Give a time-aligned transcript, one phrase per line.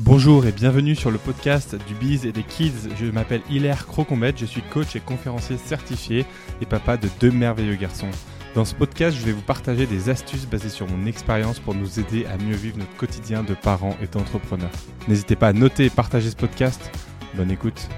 [0.00, 2.88] Bonjour et bienvenue sur le podcast du Biz et des Kids.
[2.96, 6.24] Je m'appelle Hilaire Crocombette, je suis coach et conférencier certifié
[6.62, 8.10] et papa de deux merveilleux garçons.
[8.54, 11.98] Dans ce podcast, je vais vous partager des astuces basées sur mon expérience pour nous
[11.98, 14.70] aider à mieux vivre notre quotidien de parents et d'entrepreneurs.
[15.08, 16.92] N'hésitez pas à noter et partager ce podcast.
[17.34, 17.88] Bonne écoute.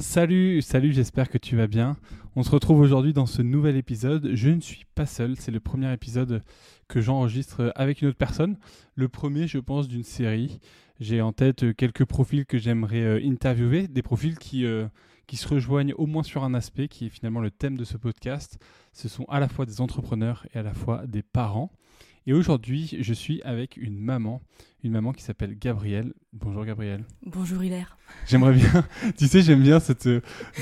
[0.00, 1.96] Salut, salut, j'espère que tu vas bien.
[2.34, 4.32] On se retrouve aujourd'hui dans ce nouvel épisode.
[4.34, 6.42] Je ne suis pas seul, c'est le premier épisode
[6.88, 8.56] que j'enregistre avec une autre personne.
[8.96, 10.58] Le premier, je pense, d'une série.
[10.98, 14.88] J'ai en tête quelques profils que j'aimerais euh, interviewer, des profils qui, euh,
[15.28, 17.96] qui se rejoignent au moins sur un aspect qui est finalement le thème de ce
[17.96, 18.58] podcast.
[18.92, 21.70] Ce sont à la fois des entrepreneurs et à la fois des parents.
[22.26, 24.40] Et aujourd'hui, je suis avec une maman,
[24.82, 26.14] une maman qui s'appelle Gabrielle.
[26.32, 27.04] Bonjour Gabrielle.
[27.26, 27.98] Bonjour Hilaire.
[28.26, 28.84] J'aimerais bien,
[29.18, 30.08] tu sais, j'aime bien cette.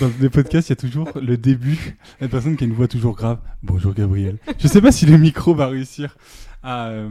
[0.01, 2.89] Dans les podcasts, il y a toujours le début, la personne qui a une voix
[2.89, 3.39] toujours grave.
[3.63, 4.39] Bonjour Gabrielle.
[4.59, 6.17] Je sais pas si le micro va réussir
[6.65, 7.09] à, euh,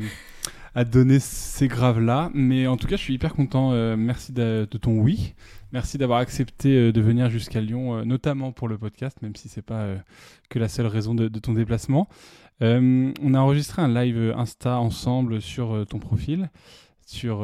[0.75, 3.71] à donner ces graves-là, mais en tout cas, je suis hyper content.
[3.71, 5.33] euh, merci de, de ton oui.
[5.73, 9.47] Merci d'avoir accepté euh, de venir jusqu'à Lyon, euh, notamment pour le podcast, même si
[9.47, 9.97] c'est pas euh,
[10.49, 12.07] que la seule raison de, ton déplacement.
[12.59, 16.51] On a enregistré un live Insta ensemble sur ton profil,
[17.07, 17.43] sur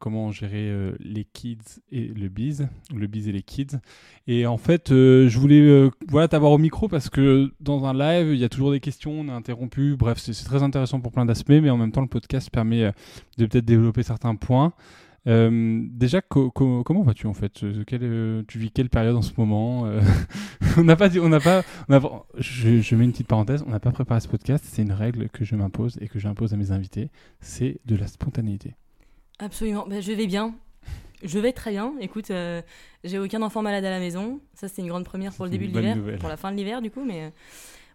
[0.00, 3.78] comment gérer les kids et le biz, le biz et les kids.
[4.26, 8.40] Et en fait, je voulais voilà t'avoir au micro parce que dans un live, il
[8.40, 9.94] y a toujours des questions, on est interrompu.
[9.96, 12.90] Bref, c'est très intéressant pour plein d'aspects, mais en même temps, le podcast permet
[13.38, 14.72] de peut-être développer certains points.
[15.26, 17.62] Euh, déjà, co- co- comment vas-tu en fait?
[17.64, 19.86] Euh, quelle, euh, Tu vis quelle période en ce moment?
[19.86, 20.00] Euh,
[20.78, 23.64] On n'a pas dit, on n'a pas, on pas- je, je mets une petite parenthèse,
[23.66, 24.64] on n'a pas préparé ce podcast.
[24.68, 27.08] C'est une règle que je m'impose et que j'impose à mes invités.
[27.40, 28.74] C'est de la spontanéité.
[29.38, 29.86] Absolument.
[29.88, 30.54] Bah, je vais bien.
[31.24, 31.94] Je vais très bien.
[32.00, 32.30] Écoute,
[33.04, 34.40] j'ai aucun enfant malade à la maison.
[34.54, 35.96] Ça, c'est une grande première pour le début de l'hiver.
[36.20, 37.04] Pour la fin de l'hiver, du coup.
[37.04, 37.32] Mais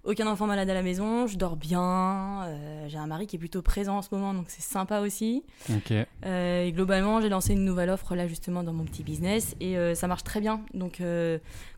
[0.03, 1.27] aucun enfant malade à la maison.
[1.27, 2.43] Je dors bien.
[2.45, 5.43] euh, j'ai un mari qui est plutôt présent en ce moment, donc c'est sympa aussi.
[5.69, 5.93] Ok.
[6.25, 9.55] Euh, et globalement, j'ai lancé une nouvelle offre là, justement, dans mon petit business.
[9.59, 10.61] Et euh, ça marche très bien.
[10.73, 11.01] Donc,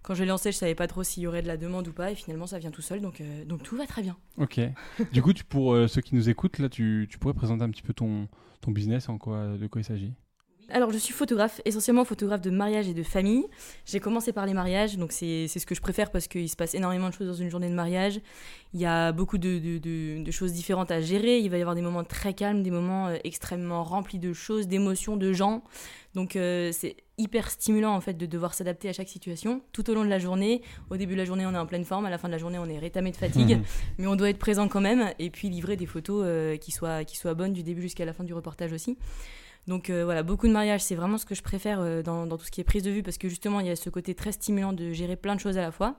[0.02, 1.94] quand je l'ai lancé, je savais pas trop s'il y aurait de la demande ou
[1.94, 2.12] pas.
[2.12, 3.02] Et finalement, ça vient tout seul.
[3.02, 4.16] Donc, donc tout va très bien.
[4.38, 4.60] Ok.
[5.12, 7.84] du coup, tu, pour ceux qui nous écoutent, là, tu, tu pourrais présenter un petit
[7.84, 8.28] peu ton,
[8.62, 10.14] ton business, en quoi, de quoi il s'agit?
[10.70, 13.46] Alors, je suis photographe, essentiellement photographe de mariage et de famille.
[13.86, 16.74] J'ai commencé par les mariages, donc c'est ce que je préfère parce qu'il se passe
[16.74, 18.20] énormément de choses dans une journée de mariage.
[18.74, 21.40] Il y a beaucoup de, de- de- de choses différentes à gérer.
[21.40, 24.68] Il va y avoir des moments très calmes, des moments euh, extrêmement remplis de choses,
[24.68, 25.64] d'émotions, de gens.
[26.16, 29.94] Donc, euh, c'est hyper stimulant en fait de devoir s'adapter à chaque situation tout au
[29.94, 30.62] long de la journée.
[30.90, 32.40] Au début de la journée, on est en pleine forme, à la fin de la
[32.40, 33.64] journée, on est rétamé de fatigue, Mhm.
[34.00, 37.04] mais on doit être présent quand même et puis livrer des photos euh, qui, soient,
[37.04, 38.98] qui soient bonnes du début jusqu'à la fin du reportage aussi.
[39.68, 42.44] Donc euh, voilà, beaucoup de mariages, c'est vraiment ce que je préfère euh, dans, tout
[42.44, 44.32] ce qui est prise de vue parce que justement, il y a ce côté très
[44.32, 45.96] stimulant de gérer plein de choses à la fois.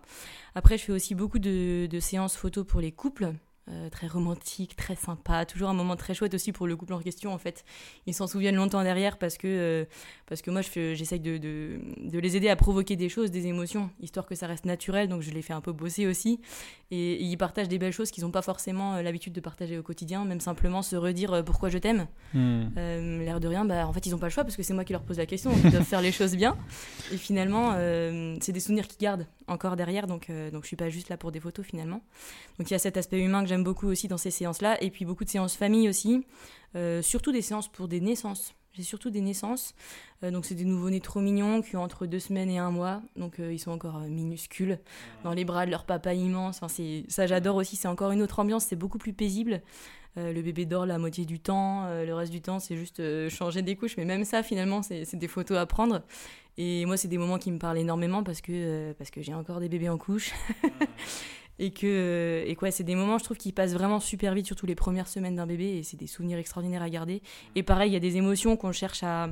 [0.55, 3.33] Après, je fais aussi beaucoup de, de séances photos pour les couples.
[3.69, 7.01] Euh, très romantique, très sympa, toujours un moment très chouette aussi pour le couple en
[7.01, 7.65] question en fait.
[8.07, 9.85] Ils s'en souviennent longtemps derrière parce que, euh,
[10.27, 13.47] parce que moi je j'essaye de, de, de les aider à provoquer des choses, des
[13.47, 16.41] émotions, histoire que ça reste naturel, donc je les fais un peu bosser aussi.
[16.91, 19.79] Et, et ils partagent des belles choses qu'ils n'ont pas forcément euh, l'habitude de partager
[19.79, 22.07] au quotidien, même simplement se redire pourquoi je t'aime.
[22.35, 22.65] Hmm.
[22.77, 24.75] Euh, L'air de rien, bah, en fait, ils n'ont pas le choix parce que c'est
[24.75, 26.57] moi qui leur pose la question, donc ils doivent faire les choses bien.
[27.13, 27.73] Et finalement,
[28.41, 31.33] c'est des souvenirs qu'ils gardent encore derrière, donc, donc je suis pas juste là pour
[31.33, 32.03] des photos finalement.
[32.59, 34.91] Donc il y a cet aspect humain que j'aime beaucoup aussi dans ces séances-là, et
[34.91, 36.27] puis beaucoup de séances famille aussi,
[36.75, 38.53] euh, surtout des séances pour des naissances.
[38.73, 39.75] J'ai surtout des naissances,
[40.25, 43.03] Euh, donc c'est des nouveau-nés trop mignons qui ont entre deux semaines et un mois,
[43.17, 44.79] donc euh, ils sont encore minuscules,
[45.23, 46.57] dans les bras de leur papa immense.
[46.57, 49.61] Enfin, c'est- ça j'adore aussi, c'est encore une autre ambiance, c'est beaucoup plus paisible.
[50.17, 53.63] Euh, le bébé dort la moitié du temps, le reste du temps c'est juste changer
[53.63, 56.03] des couches, mais même ça finalement c'est c'est des photos à prendre.
[56.57, 59.61] Et moi c'est des moments qui me parlent énormément parce que, parce que j'ai encore
[59.61, 60.33] des bébés en couche.
[61.59, 64.47] et que euh, et quoi, c'est des moments je trouve qui passent vraiment super vite,
[64.47, 67.23] surtout les premières semaines d'un bébé, et c'est des souvenirs extraordinaires à garder.
[67.55, 69.31] Et pareil, il y a des émotions qu'on cherche à,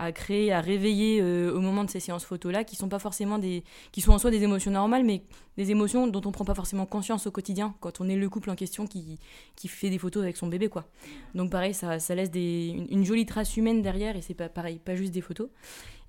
[0.00, 2.98] à créer, à réveiller euh, au moment de ces séances photos là, qui sont pas
[2.98, 5.22] forcément des, qui sont en soi des émotions normales, mais
[5.58, 8.50] des émotions dont on prend pas forcément conscience au quotidien quand on est le couple
[8.50, 9.18] en question qui,
[9.56, 10.86] qui fait des photos avec son bébé quoi.
[11.34, 14.48] Donc pareil, ça, ça laisse des, une, une jolie trace humaine derrière et c'est pas
[14.48, 15.50] pareil, pas juste des photos.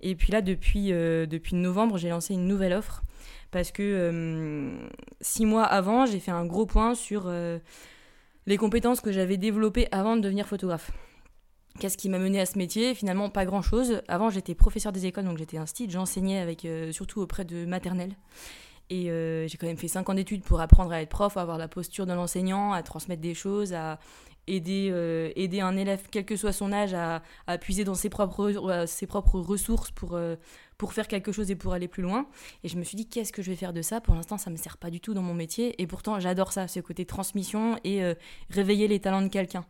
[0.02, 3.04] Et puis là, depuis, euh, depuis novembre, j'ai lancé une nouvelle offre
[3.52, 4.72] parce que
[5.20, 7.60] six mois avant, j'ai fait un gros point sur euh,
[8.46, 10.92] les compétences que j'avais développées avant de devenir photographe.
[11.80, 12.94] Qu'est-ce qui m'a mené à ce métier?
[12.96, 14.02] Finalement, pas grand-chose.
[14.08, 15.90] Avant, j'étais professeur des écoles, donc j'étais un style.
[15.90, 18.16] J'enseignais avec, euh, surtout auprès de maternelle.
[18.90, 21.42] Et euh, j'ai quand même fait 5 ans d'études pour apprendre à être prof, à
[21.42, 24.00] avoir la posture de l'enseignant, à transmettre des choses, à
[24.48, 28.10] aider, euh, aider un élève, quel que soit son âge, à, à puiser dans ses
[28.10, 30.36] propres, ses propres ressources pour, euh,
[30.78, 32.28] pour faire quelque chose et pour aller plus loin.
[32.64, 34.02] Et je me suis dit, qu'est-ce que je vais faire de ça?
[34.02, 35.82] Pour l'instant, ça ne me sert pas du tout dans mon métier.
[35.82, 38.16] Et pourtant, j'adore ça, ce côté transmission et euh,
[38.50, 39.66] réveiller les talents de quelqu'un.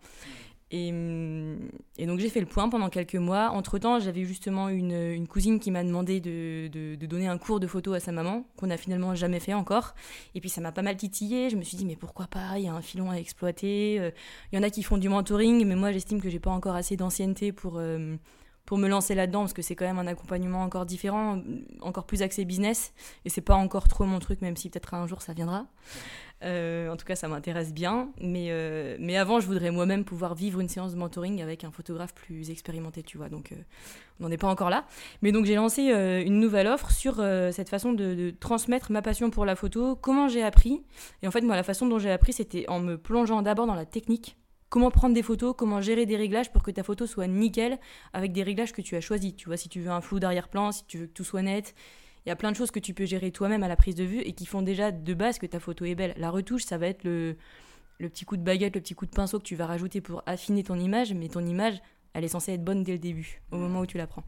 [0.73, 3.49] Et, hum, et donc j'ai fait le point pendant quelques mois.
[3.49, 7.67] Entre-temps, j'avais justement une, cousine qui m'a demandé de, de, de, donner un cours de
[7.67, 9.93] photo à sa maman, qu'on n'a finalement jamais fait encore.
[10.33, 11.49] Et puis ça m'a pas mal titillé.
[11.49, 12.57] Je me suis dit, mais pourquoi pas?
[12.57, 13.99] Il y a un filon à exploiter.
[13.99, 14.11] Euh,
[14.51, 16.75] il y en a qui font du mentoring, mais moi j'estime que j'ai pas encore
[16.75, 18.15] assez d'ancienneté pour, euh,
[18.65, 21.41] pour me lancer là-dedans, parce que c'est quand même un accompagnement encore différent,
[21.81, 22.93] encore plus axé business.
[23.25, 25.67] Et c'est pas encore trop mon truc, même si peut-être un jour ça viendra.
[26.43, 28.09] Euh, en tout cas, ça m'intéresse bien.
[28.19, 31.71] Mais, euh, mais avant, je voudrais moi-même pouvoir vivre une séance de mentoring avec un
[31.71, 33.29] photographe plus expérimenté, tu vois.
[33.29, 33.55] Donc, euh,
[34.19, 34.85] on n'en est pas encore là.
[35.21, 37.15] Mais donc, j'ai lancé une nouvelle offre sur
[37.51, 40.83] cette façon de, transmettre ma passion pour la photo, comment j'ai appris.
[41.21, 43.75] Et en fait, moi, la façon dont j'ai appris, c'était en me plongeant d'abord dans
[43.75, 44.37] la technique.
[44.69, 47.77] Comment prendre des photos, comment gérer des réglages pour que ta photo soit nickel
[48.13, 49.35] avec des réglages que tu as choisis.
[49.35, 51.75] Tu vois, si tu veux un flou d'arrière-plan, si tu veux que tout soit net,
[52.25, 54.03] il y a plein de choses que tu peux gérer toi-même à la prise de
[54.03, 56.13] vue et qui font déjà de base que ta photo est belle.
[56.17, 57.35] La retouche, ça va être le,
[57.99, 60.23] le petit coup de baguette, le petit coup de pinceau que tu vas rajouter pour
[60.25, 61.81] affiner ton image, mais ton image,
[62.13, 64.23] elle est censée être bonne dès le début, au moment où tu la prends.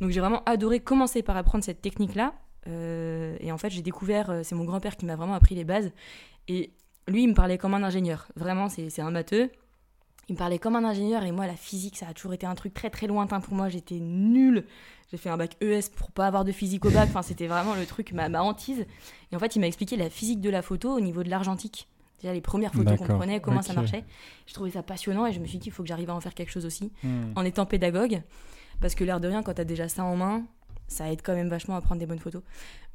[0.00, 2.34] Donc j'ai vraiment adoré commencer par apprendre cette technique-là.
[2.66, 5.64] Euh, et en fait, j'ai découvert, euh, c'est mon grand-père qui m'a vraiment appris les
[5.64, 5.92] bases.
[6.48, 6.72] Et
[7.06, 8.28] lui, il me parlait comme un ingénieur.
[8.36, 9.50] Vraiment, c'est un matheux.
[10.28, 12.54] Il me parlait comme un ingénieur et moi, la physique, ça a toujours été un
[12.54, 13.68] truc très très lointain pour moi.
[13.68, 14.66] J'étais nulle.
[15.10, 17.08] J'ai fait un bac ES pour pas avoir de physique au bac.
[17.08, 18.86] Enfin, c'était vraiment le truc, ma, ma hantise.
[19.32, 21.88] Et en fait, il m'a expliqué la physique de la photo au niveau de l'argentique.
[22.20, 23.68] Déjà, les premières photos qu'on prenait, comment okay.
[23.68, 24.04] ça marchait.
[24.46, 26.20] Je trouvais ça passionnant et je me suis dit, il faut que j'arrive à en
[26.20, 27.32] faire quelque chose aussi, Hmm.
[27.36, 28.22] en étant pédagogue.
[28.80, 30.44] Parce que l'air de rien, quand tu as déjà ça en main,
[30.88, 32.42] ça aide quand même vachement à prendre des bonnes photos.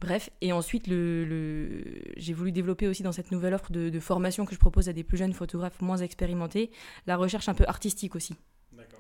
[0.01, 1.83] Bref, et ensuite, le, le...
[2.17, 4.93] j'ai voulu développer aussi dans cette nouvelle offre de, de, formation que je propose à
[4.93, 6.71] des plus jeunes photographes moins expérimentés,
[7.07, 8.35] la recherche un peu artistique aussi.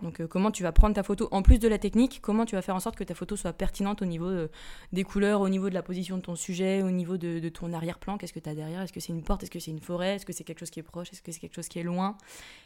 [0.01, 2.55] Donc euh, comment tu vas prendre ta photo, en plus de la technique, comment tu
[2.55, 4.49] vas faire en sorte que ta photo soit pertinente au niveau euh,
[4.91, 7.73] des couleurs, au niveau de la position de ton sujet, au niveau de, de ton
[7.73, 9.79] arrière-plan, qu'est-ce que tu as derrière, est-ce que c'est une porte, est-ce que c'est une
[9.79, 11.79] forêt, est-ce que c'est quelque chose qui est proche, est-ce que c'est quelque chose qui
[11.79, 12.17] est loin,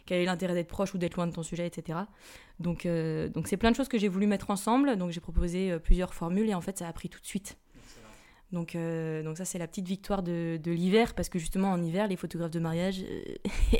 [0.05, 1.99] quel est l'intérêt d'être proche ou d'être loin de ton sujet, etc.
[2.59, 5.77] Donc euh, donc c'est plein de choses que j'ai voulu mettre ensemble, donc j'ai proposé
[5.79, 7.57] plusieurs formules et en fait ça a pris tout de suite.
[8.51, 11.83] Donc, euh, donc ça c'est la petite victoire de, de l'hiver parce que justement en
[11.83, 13.35] hiver les photographes de mariage euh,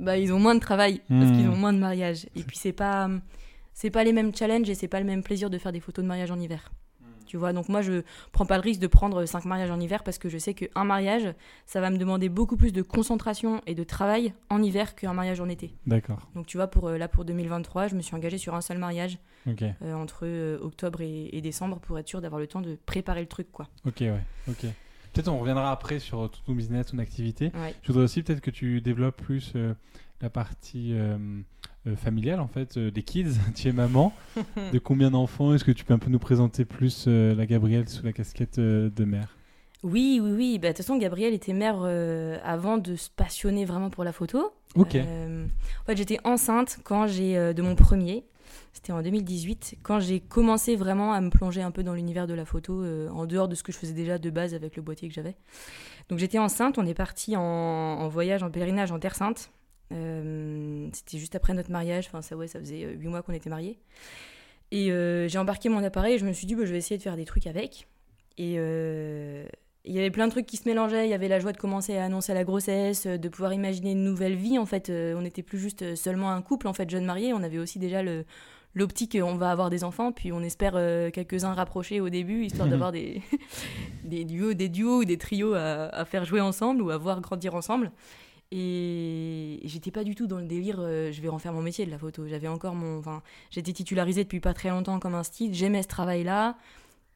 [0.00, 1.20] bah, ils ont moins de travail mmh.
[1.20, 2.26] parce qu'ils ont moins de mariage.
[2.36, 3.08] Et puis c'est pas
[3.74, 6.02] c'est pas les mêmes challenges et c'est pas le même plaisir de faire des photos
[6.02, 6.72] de mariage en hiver.
[7.00, 7.04] Mmh.
[7.26, 8.02] tu vois donc moi je
[8.32, 10.84] prends pas le risque de prendre cinq mariages en hiver parce que je sais qu'un
[10.84, 11.32] mariage
[11.66, 15.40] ça va me demander beaucoup plus de concentration et de travail en hiver qu'un mariage
[15.40, 15.74] en été.
[15.86, 16.28] D'accord.
[16.34, 19.18] Donc tu vois pour là pour 2023 je me suis engagée sur un seul mariage
[19.46, 19.74] okay.
[19.82, 23.20] euh, entre euh, octobre et, et, décembre pour être sûr d'avoir le temps de préparer
[23.20, 23.68] le truc quoi.
[23.84, 24.24] Ok ouais.
[24.48, 24.66] Ok
[25.18, 27.46] Peut-être on reviendra après sur tout ton business, ton activité.
[27.46, 27.74] Ouais.
[27.82, 29.74] Je voudrais aussi peut-être que tu développes plus euh,
[30.20, 31.18] la partie euh,
[31.88, 33.32] euh, familiale en fait, des kids.
[33.56, 34.12] tu es maman.
[34.72, 38.04] de combien d'enfants Est-ce que tu peux un peu nous présenter plus la Gabrielle sous
[38.04, 39.34] la casquette de mère?
[39.82, 40.58] Oui, oui, oui.
[40.58, 44.12] Bah, de toute façon, Gabrielle était mère euh, avant de se passionner vraiment pour la
[44.12, 44.52] photo.
[44.74, 44.96] Ok.
[44.96, 48.24] Euh, en fait, j'étais enceinte quand j'ai euh, de mon premier.
[48.72, 52.34] C'était en 2018, quand j'ai commencé vraiment à me plonger un peu dans l'univers de
[52.34, 54.82] la photo, euh, en dehors de ce que je faisais déjà de base avec le
[54.82, 55.36] boîtier que j'avais.
[56.08, 59.50] Donc j'étais enceinte, on est parti en, en, voyage, en pèlerinage en Terre Sainte.
[59.92, 63.50] Euh, C'était juste après notre mariage, enfin ça, ouais, ça faisait huit mois qu'on était
[63.50, 63.78] mariés.
[64.70, 66.98] Et euh, j'ai embarqué mon appareil et je me suis dit, bah, je vais essayer
[66.98, 67.88] de faire des trucs avec.
[68.36, 69.46] Et euh,
[69.88, 71.06] il y avait plein de trucs qui se mélangeaient.
[71.06, 74.04] Il y avait la joie de commencer à annoncer la grossesse, de pouvoir imaginer une
[74.04, 74.58] nouvelle vie.
[74.58, 77.32] En fait, euh, on n'était plus juste seulement un couple, en fait, jeune marié.
[77.32, 78.02] On avait aussi déjà
[78.74, 82.68] l'optique on va avoir des enfants, puis on espère euh, quelques-uns rapprochés au début, histoire
[82.68, 83.22] d'avoir des,
[84.04, 87.54] des, duos, des duos ou des trios à, faire jouer ensemble ou à voir grandir
[87.54, 87.90] ensemble.
[88.50, 91.90] Et j'étais pas du tout dans le délire, euh, je vais en mon métier de
[91.90, 92.26] la photo.
[92.26, 93.02] J'avais encore mon.
[93.50, 96.56] J'étais titularisée depuis pas très longtemps comme un style, j'aimais ce travail-là.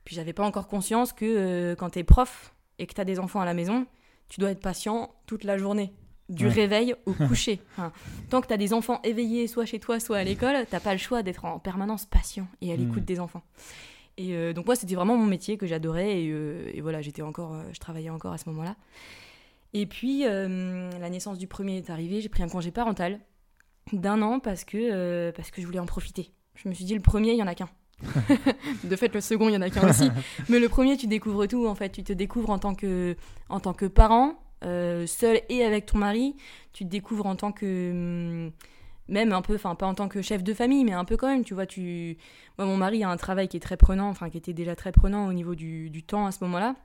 [0.05, 3.41] Puis j'avais pas encore conscience que euh, quand t'es prof et que t'as des enfants
[3.41, 3.87] à la maison,
[4.29, 5.93] tu dois être patient toute la journée
[6.29, 6.53] du ouais.
[6.53, 7.61] réveil au coucher.
[7.73, 7.93] Enfin,
[8.31, 10.93] tant que tu as des enfants éveillés, soit chez toi, soit à l'école, t'as pas
[10.93, 13.07] le choix d'être en permanence patient et à l'écoute mmh.
[13.07, 13.43] des enfants.
[14.19, 17.23] Et euh, donc moi, c'était vraiment mon métier que j'adorais et, euh, et, voilà, j'étais
[17.23, 18.77] encore, euh, je travaillais encore à ce moment-là.
[19.75, 23.21] Et puis euh, la naissance du premier est arrivée, j'ai pris un congé parental
[23.93, 26.31] d'un an parce que parce que je voulais en profiter.
[26.55, 27.71] Je me suis dit le premier, il y en a qu'un.
[28.85, 30.11] de fait, le second, il y en a qu'un aussi.
[30.49, 31.91] Mais le premier, tu découvres tout en fait.
[31.91, 33.17] Tu te découvres en tant que
[33.49, 36.37] en tant que parent, euh, seul et avec ton mari,
[36.73, 38.51] tu te découvres en tant que
[39.09, 41.29] même un peu, enfin pas en tant que chef de famille, mais un peu quand
[41.29, 42.17] même, tu vois, tu...
[42.59, 44.93] Moi, mon mari a un travail qui est très prenant, enfin qui était déjà très
[44.93, 46.77] prenant au niveau du, du temps à ce moment-là.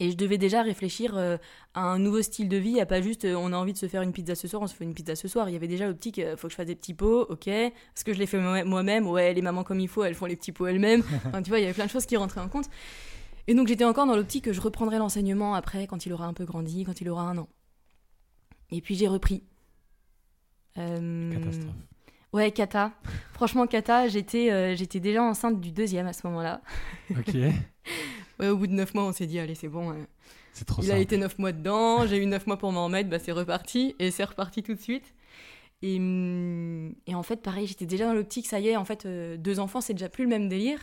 [0.00, 1.38] Et je devais déjà réfléchir euh,
[1.74, 3.88] à un nouveau style de vie, à pas juste euh, on a envie de se
[3.88, 5.48] faire une pizza ce soir, on se fait une pizza ce soir.
[5.48, 7.48] Il y avait déjà l'optique, euh, faut que je fasse des petits pots, ok.
[7.48, 10.36] Est-ce que je les fais moi-même Ouais, les mamans comme il faut, elles font les
[10.36, 11.02] petits pots elles-mêmes.
[11.26, 12.66] enfin, tu vois, il y avait plein de choses qui rentraient en compte.
[13.48, 16.34] Et donc j'étais encore dans l'optique que je reprendrai l'enseignement après, quand il aura un
[16.34, 17.48] peu grandi, quand il aura un an.
[18.70, 19.42] Et puis j'ai repris.
[20.76, 21.32] Euh...
[21.32, 21.74] Catastrophe.
[22.32, 22.92] Ouais, Kata.
[23.32, 26.60] Franchement, Kata, j'étais j'étais déjà enceinte du deuxième à ce moment-là.
[27.10, 27.34] Ok.
[28.40, 29.90] Ouais, au bout de neuf mois, on s'est dit, allez, c'est bon.
[29.90, 29.94] euh,
[30.52, 33.08] C'est trop Il a été 9 mois dedans, j'ai eu 9 mois pour m'en remettre,
[33.10, 35.14] bah c'est reparti, et c'est reparti tout de suite.
[35.82, 39.06] Et, hum, et en fait, pareil, j'étais déjà dans l'optique, ça y est, en fait,
[39.06, 40.78] euh, deux enfants, c'est déjà plus le même délire.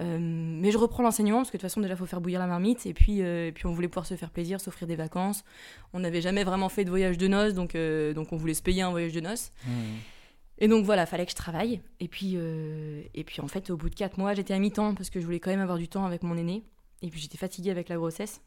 [0.00, 2.40] Euh, mais je reprends l'enseignement, parce que de toute façon, déjà, il faut faire bouillir
[2.40, 4.96] la marmite, et puis, euh, et puis on voulait pouvoir se faire plaisir, s'offrir des
[4.96, 5.44] vacances.
[5.92, 8.62] On n'avait jamais vraiment fait de voyage de noces, donc, euh, donc on voulait se
[8.62, 9.52] payer un voyage de noces.
[9.66, 9.70] Mmh.
[10.60, 11.80] Et donc voilà, fallait que je travaille.
[12.00, 14.94] Et puis, euh, et puis en fait, au bout de 4 mois, j'étais à mi-temps,
[14.94, 16.64] parce que je voulais quand même avoir du temps avec mon aîné.
[17.02, 18.42] Et puis j'étais fatiguée avec la grossesse.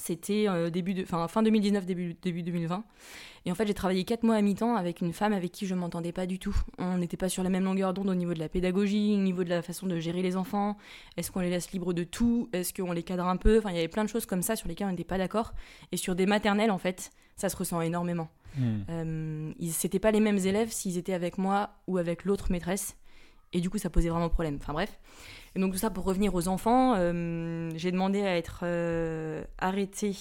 [0.00, 2.84] C'était euh, début de, enfin, fin 2019, début, début 2020.
[3.46, 5.74] Et en fait, j'ai travaillé 4 mois à mi-temps avec une femme avec qui je
[5.74, 6.56] m'entendais pas du tout.
[6.78, 9.42] On n'était pas sur la même longueur d'onde au niveau de la pédagogie, au niveau
[9.42, 10.76] de la façon de gérer les enfants.
[11.16, 12.48] Est-ce qu'on les laisse libres de tout?
[12.52, 13.58] Est-ce qu'on les cadre un peu?
[13.58, 15.52] Enfin, il y avait plein de choses comme ça sur lesquelles on n'était pas d'accord.
[15.90, 18.28] Et sur des maternelles, en fait, ça se ressent énormément.
[18.56, 18.76] Mmh.
[18.88, 22.96] Euh, ils c'était pas les mêmes élèves s'ils étaient avec moi ou avec l'autre maîtresse.
[23.52, 24.58] Et du coup, ça posait vraiment problème.
[24.60, 24.98] Enfin bref.
[25.54, 30.16] Et donc tout ça pour revenir aux enfants, euh, j'ai demandé à être euh, arrêtée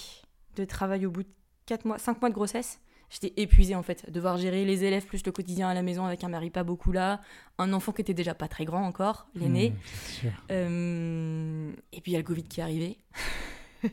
[0.55, 1.29] de travail au bout de
[1.65, 2.79] 4 mois, 5 mois de grossesse.
[3.09, 6.25] J'étais épuisée en fait, devoir gérer les élèves plus le quotidien à la maison avec
[6.25, 7.21] un mari pas beaucoup là,
[7.57, 9.69] un enfant qui était déjà pas très grand encore, l'aîné.
[9.69, 9.75] Mmh,
[10.21, 10.31] sûr.
[10.51, 12.97] Euh, et puis il y a le Covid qui est arrivé.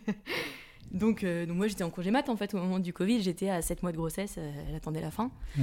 [0.93, 3.49] donc, euh, donc moi j'étais en congé mat en fait au moment du Covid, j'étais
[3.51, 5.31] à 7 mois de grossesse, euh, elle attendait la fin.
[5.57, 5.63] Mmh.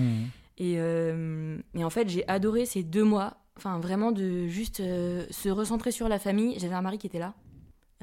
[0.57, 5.25] Et, euh, et en fait j'ai adoré ces deux mois, enfin vraiment de juste euh,
[5.29, 6.57] se recentrer sur la famille.
[6.59, 7.33] J'avais un mari qui était là.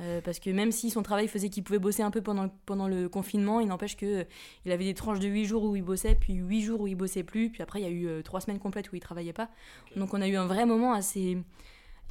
[0.01, 2.51] Euh, parce que même si son travail faisait qu'il pouvait bosser un peu pendant, le-
[2.67, 4.25] pendant le confinement, il n'empêche que euh,
[4.65, 6.95] il avait des tranches de 8 jours où il bossait, puis 8 jours où il
[6.95, 9.49] bossait plus, puis après il y a eu 3 semaines complètes où il travaillait pas.
[9.97, 11.37] Donc on a eu un vrai moment assez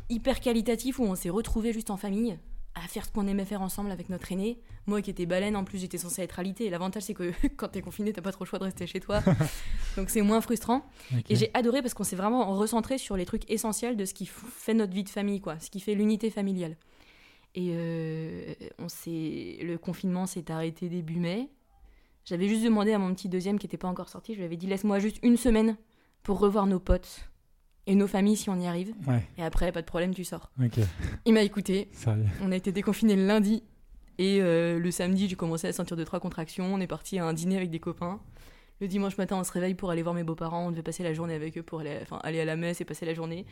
[0.09, 2.37] hyper qualitatif où on s'est retrouvés juste en famille
[2.83, 4.59] à faire ce qu'on aimait faire ensemble avec notre aîné.
[4.85, 6.69] Moi qui étais baleine, en plus j'étais censée être alitée.
[6.69, 9.21] L'avantage c'est que quand t'es confiné, t'as pas trop le choix de rester chez toi.
[9.97, 10.85] Donc c'est moins frustrant.
[11.29, 14.25] Et j'ai adoré parce qu'on s'est vraiment recentré sur les trucs essentiels de ce qui
[14.25, 16.77] fait notre vie de famille, quoi, ce qui fait l'unité familiale.
[17.55, 21.49] Et euh, on le confinement s'est arrêté début mai.
[22.25, 24.57] J'avais juste demandé à mon petit deuxième qui n'était pas encore sorti, je lui avais
[24.57, 25.77] dit laisse-moi juste une semaine
[26.23, 27.29] pour revoir nos potes
[27.87, 28.93] et nos familles si on y arrive.
[29.07, 30.51] Ouais, Et après, pas de problème, tu sors.
[31.25, 31.89] Il m'a écouté.
[31.93, 32.25] Sérieux.
[32.43, 33.63] On a été déconfinés le lundi.
[34.19, 36.73] Et euh, le samedi, j'ai commencé à sentir deux, trois contractions.
[36.73, 38.19] On est parti à un dîner avec des copains.
[38.79, 40.67] Le dimanche matin, on se réveille pour aller voir mes beaux-parents.
[40.67, 42.85] On devait passer la journée avec eux pour aller, enfin, aller à la messe et
[42.85, 43.45] passer la journée.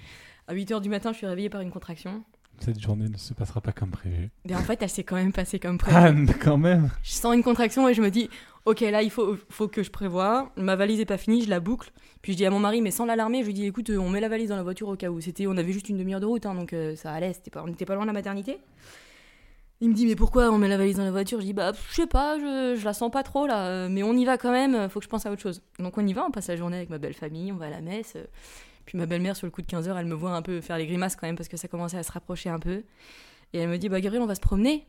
[0.48, 2.24] À 8h du matin, je suis réveillée par une contraction.
[2.59, 4.29] Cette journée ne se passera pas comme prévu.
[4.45, 5.95] Mais en fait, elle s'est quand même passée comme prévu.
[5.97, 6.89] Ah, quand même.
[7.03, 8.29] Je sens une contraction et je me dis,
[8.65, 10.51] ok, là, il faut, faut que je prévoie.
[10.55, 11.91] Ma valise est pas finie, je la boucle.
[12.21, 14.19] Puis je dis à mon mari, mais sans l'alarmer, je lui dis, écoute, on met
[14.21, 15.19] la valise dans la voiture au cas où.
[15.21, 17.33] C'était, on avait juste une demi-heure de route, hein, donc euh, ça allait.
[17.51, 18.57] Pas, on n'était pas loin de la maternité.
[19.81, 21.41] Il me dit, mais pourquoi on met la valise dans la voiture?
[21.41, 24.13] Je dis, bah, je sais pas, je, je la sens pas trop là, mais on
[24.13, 25.62] y va quand même, faut que je pense à autre chose.
[25.79, 27.69] Donc on y va, on passe la journée avec ma belle famille, on va à
[27.71, 28.13] la messe.
[28.15, 28.24] euh,
[28.86, 30.86] Puis ma belle-mère, sur le coup de 15h, elle me voit un peu faire les
[30.86, 32.84] grimaces quand même parce que ça commençait à se rapprocher un peu.
[33.54, 34.86] Et elle me dit, bah, Gabriel, on va se promener.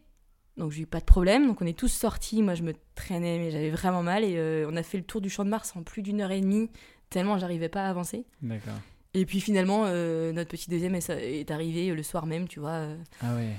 [0.56, 1.46] Donc j'ai eu pas de problème.
[1.46, 2.42] Donc on est tous sortis.
[2.42, 4.24] Moi je me traînais, mais j'avais vraiment mal.
[4.24, 6.30] Et euh, on a fait le tour du champ de Mars en plus d'une heure
[6.30, 6.70] et demie,
[7.10, 8.24] tellement j'arrivais pas à avancer.
[8.42, 8.74] D'accord.
[9.14, 12.70] Et puis finalement, euh, notre petit deuxième est, est arrivé le soir même, tu vois,
[12.70, 13.50] euh, Ah ouais.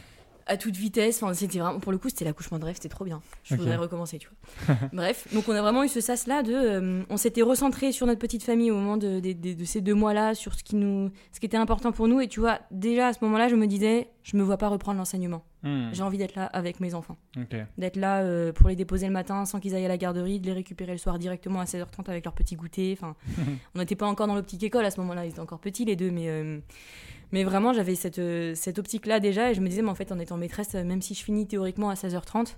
[0.48, 1.22] À toute vitesse.
[1.22, 3.22] Enfin, c'était vraiment, pour le coup, c'était l'accouchement de rêve, c'était trop bien.
[3.44, 4.30] Je voudrais recommencer, tu
[4.68, 4.76] vois.
[4.94, 6.54] Bref, donc on a vraiment eu ce sas-là de.
[6.54, 9.82] euh, on s'était recentré sur notre petite famille au moment de, de- de- de ces
[9.82, 12.20] deux mois-là, sur ce qui, nous, ce qui était important pour nous.
[12.22, 14.98] Et tu vois, déjà à ce moment-là, je me disais, je me vois pas reprendre
[14.98, 15.44] l'enseignement.
[15.64, 15.90] Hmm.
[15.92, 17.18] J'ai envie d'être là avec mes enfants
[17.80, 20.46] d'être là euh, pour les déposer le matin sans qu'ils aillent à la garderie, de
[20.46, 22.96] les récupérer le soir directement à 16h30 avec leur petit goûter.
[22.98, 23.16] Enfin,
[23.76, 25.96] on n'était pas encore dans l'optique école à ce moment-là, ils étaient encore petits les
[25.96, 26.60] deux, mais, euh,
[27.32, 30.12] mais vraiment j'avais cette, euh, cette optique-là déjà et je me disais, mais en fait
[30.12, 32.56] en étant maîtresse, euh, même si je finis théoriquement à 16h30,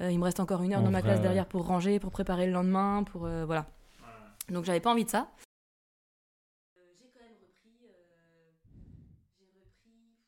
[0.00, 2.10] euh, il me reste encore une heure En dans ma classe derrière pour ranger, pour
[2.10, 3.66] préparer le lendemain, pour euh, voilà.
[4.50, 5.28] Donc j'avais pas envie de ça.
[6.98, 10.18] J'ai quand même repris, j'ai repris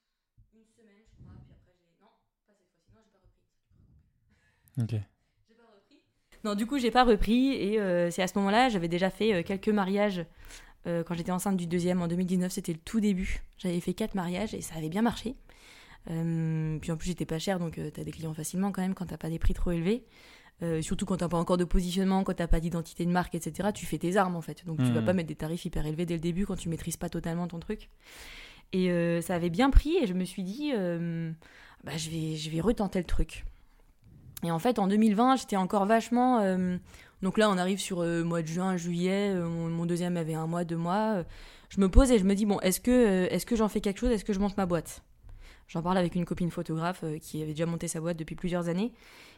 [0.54, 2.06] une semaine je crois, puis après j'ai non,
[2.46, 4.94] pas cette fois-ci, non j'ai pas repris.
[4.96, 5.02] Ok.
[5.48, 6.00] J'ai pas repris.
[6.44, 7.52] Non, du coup, j'ai pas repris.
[7.52, 10.24] Et euh, c'est à ce moment-là, j'avais déjà fait euh, quelques mariages.
[10.86, 13.42] Euh, quand j'étais enceinte du deuxième en 2019, c'était le tout début.
[13.58, 15.34] J'avais fait quatre mariages et ça avait bien marché.
[16.10, 18.94] Euh, puis en plus, j'étais pas chère, donc euh, t'as des clients facilement quand même
[18.94, 20.04] quand t'as pas des prix trop élevés.
[20.80, 23.68] Surtout quand t'as pas encore de positionnement, quand t'as pas d'identité de marque, etc.
[23.74, 24.64] Tu fais tes armes en fait.
[24.64, 25.04] Donc tu vas Mhm.
[25.04, 27.58] pas mettre des tarifs hyper élevés dès le début quand tu maîtrises pas totalement ton
[27.58, 27.90] truc.
[28.72, 28.88] Et
[29.20, 30.72] ça avait bien pris et je me suis dit,
[31.84, 33.44] bah, je, vais, je vais retenter le truc.
[34.44, 36.40] Et en fait, en 2020, j'étais encore vachement.
[37.22, 39.32] Donc là, on arrive sur euh, mois de juin, juillet.
[39.34, 41.16] euh, mon, mon deuxième avait un mois, deux mois.
[41.16, 41.24] euh,
[41.68, 43.98] je me pose et je me dis bon, est-ce que, est-ce que j'en fais quelque
[43.98, 44.10] chose?
[44.10, 45.02] Est-ce que je monte ma boîte?
[45.68, 48.92] J'en parle avec une copine photographe qui avait déjà monté sa boîte depuis plusieurs années,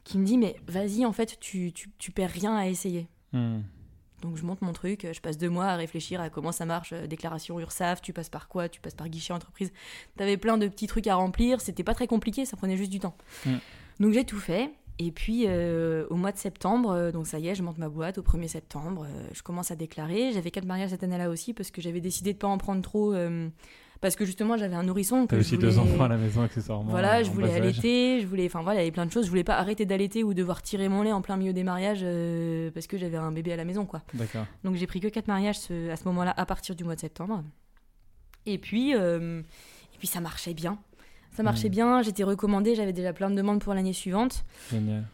[0.05, 3.09] qui me dit mais vas-y, en fait, tu, tu, tu perds rien à essayer.
[3.33, 3.61] Hmm.
[4.21, 6.93] Donc je monte mon truc, je passe deux mois à réfléchir à comment ça marche,
[6.93, 9.73] déclaration URSAF, tu passes par quoi, tu passes par guichet entreprise.
[10.17, 12.99] T'avais plein de petits trucs à remplir, c'était pas très compliqué, ça prenait juste du
[12.99, 13.17] temps.
[13.47, 13.55] Mm.
[14.01, 14.73] Donc j'ai tout fait.
[15.01, 17.89] Et puis euh, au mois de septembre, euh, donc ça y est, je monte ma
[17.89, 20.33] boîte au 1er septembre, euh, je commence à déclarer.
[20.33, 23.15] J'avais quatre mariages cette année-là aussi parce que j'avais décidé de pas en prendre trop.
[23.15, 23.49] euh,
[24.01, 25.27] parce que justement j'avais un nourrisson.
[25.27, 26.91] T'as aussi deux voulais- enfants à la maison, accessoirement.
[26.91, 29.25] voilà, je voulais allaiter, je voulais, enfin voilà, il y avait plein de choses.
[29.25, 32.05] Je voulais pas arrêter d'allaiter ou devoir tirer mon lait en plein milieu des mariages
[32.75, 34.03] parce que j'avais un bébé à la maison, quoi.
[34.15, 34.47] D'accord.
[34.65, 37.01] Donc j'ai pris que quatre mariages ce- à ce moment-là, à partir du mois de
[37.01, 37.43] septembre.
[38.47, 40.79] Et puis, et puis ça marchait bien.
[41.33, 42.03] Ça marchait bien.
[42.03, 44.45] J'étais recommandée, j'avais déjà plein de demandes pour l'année suivante.
[44.71, 45.05] Génial.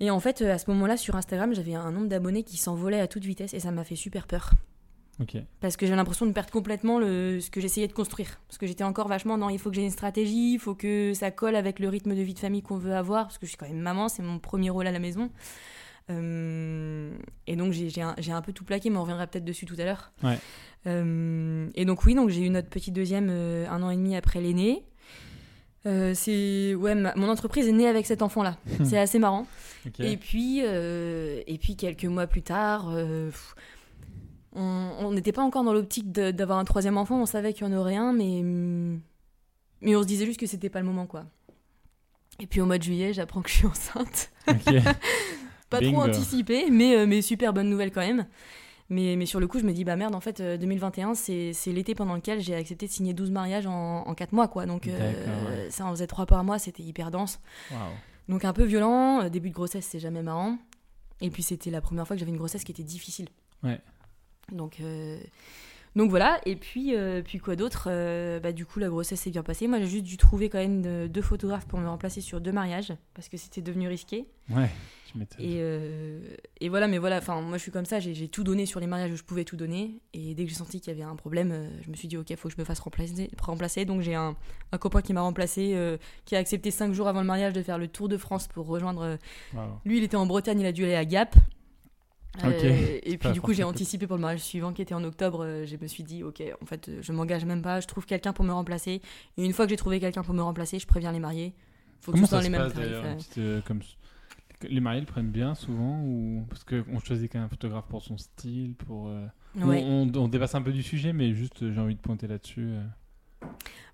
[0.00, 3.00] Et en fait, euh, à ce moment-là, sur Instagram, j'avais un nombre d'abonnés qui s'envolait
[3.00, 4.52] à toute vitesse et ça m'a fait super peur.
[5.60, 8.40] Parce que j'ai l'impression de perdre complètement le, ce que j'essayais de construire.
[8.48, 11.12] Parce que j'étais encore vachement dans il faut que j'ai une stratégie, il faut que
[11.14, 13.26] ça colle avec le rythme de vie de famille qu'on veut avoir.
[13.26, 15.30] Parce que je suis quand même maman, c'est mon premier rôle à la maison.
[16.10, 17.16] Euh,
[17.46, 19.84] et donc j'ai un, un peu tout plaqué, mais on reviendra peut-être dessus tout à
[19.84, 20.12] l'heure.
[20.22, 20.38] Ouais.
[20.86, 24.16] Euh, et donc oui, donc j'ai eu notre petit deuxième euh, un an et demi
[24.16, 24.84] après l'aîné.
[25.86, 28.56] Euh, c'est ouais, ma- mon entreprise est née avec cet enfant-là.
[28.84, 29.46] c'est assez marrant.
[29.98, 33.30] Et puis, euh, et puis quelques mois plus tard, euh,
[34.54, 37.20] on n'était pas encore dans l'optique d'avoir un troisième enfant.
[37.20, 39.00] On savait qu'il y en aurait un, mais hum,
[39.82, 41.24] mais on se disait juste que c'était pas le moment, quoi.
[42.40, 44.30] Et puis au mois de juillet, j'apprends que je suis enceinte.
[45.70, 45.92] Pas Bingo.
[46.00, 48.26] trop anticipé, mais mais super bonne nouvelle quand même.
[48.90, 51.52] Mais, mais sur le coup, je me dis, bah merde, en fait, euh, 2021, c'est
[51.54, 54.66] c'est l'été pendant lequel j'ai accepté de signer 12 mariages en, en 4 mois, quoi.
[54.66, 55.12] Donc, euh,
[55.64, 55.70] ouais.
[55.70, 57.40] ça en faisait 3 par mois, c'était hyper dense.
[58.28, 60.56] Donc un peu violent, euh, début de grossesse c'est jamais marrant.
[61.20, 63.28] Et puis c'était la première fois que j'avais une grossesse qui était difficile.
[63.62, 63.78] Ouais.
[64.50, 65.18] Donc, euh,
[65.94, 69.30] donc voilà, et puis, euh, puis quoi d'autre Euh, bah, Du coup la grossesse s'est
[69.30, 69.66] bien passée.
[69.68, 72.52] Moi j'ai juste dû trouver quand même de- deux photographes pour me remplacer sur deux
[72.52, 74.26] mariages, parce que c'était devenu risqué.
[74.50, 74.70] Ouais.
[75.12, 75.40] Je m'étonne.
[75.44, 76.20] Et, euh,
[76.64, 78.86] et voilà, mais voilà, enfin moi je suis comme ça, j'ai tout donné sur les
[78.86, 80.00] mariages où je pouvais tout donner.
[80.14, 82.16] Et dès que j'ai senti qu'il y avait un problème, euh, je me suis dit
[82.16, 83.30] ok, faut que je me fasse remplacer.
[83.40, 83.84] remplacer.
[83.84, 84.34] Donc j'ai un,
[84.72, 87.62] un copain qui m'a remplacé, euh, qui a accepté cinq jours avant le mariage de
[87.62, 89.16] faire le tour de France pour rejoindre euh,
[89.84, 91.36] lui, il était en Bretagne, il a dû aller à Gap.
[92.44, 95.44] Euh, et puis du coup, j'ai anticipé pour le mariage suivant qui était en octobre.
[95.44, 98.32] euh, je me suis dit, ok, en fait, je m'engage même pas, je trouve quelqu'un
[98.32, 99.02] pour me remplacer.
[99.36, 101.54] Et une fois que j'ai trouvé quelqu'un pour me remplacer, je préviens les mariés.
[102.00, 102.90] Faut que Comment ça dans se les mêmes passe tarifs.
[102.92, 103.12] euh.
[103.12, 103.80] une petite, comme...
[104.62, 108.02] Les mariés le prennent bien souvent ou parce qu'on choisit quand même un photographe pour
[108.02, 109.08] son style, pour.
[109.08, 109.82] euh, Ouais.
[109.86, 112.66] On, on dépasse un peu du sujet, mais juste euh, j'ai envie de pointer là-dessus.
[112.70, 113.46] euh.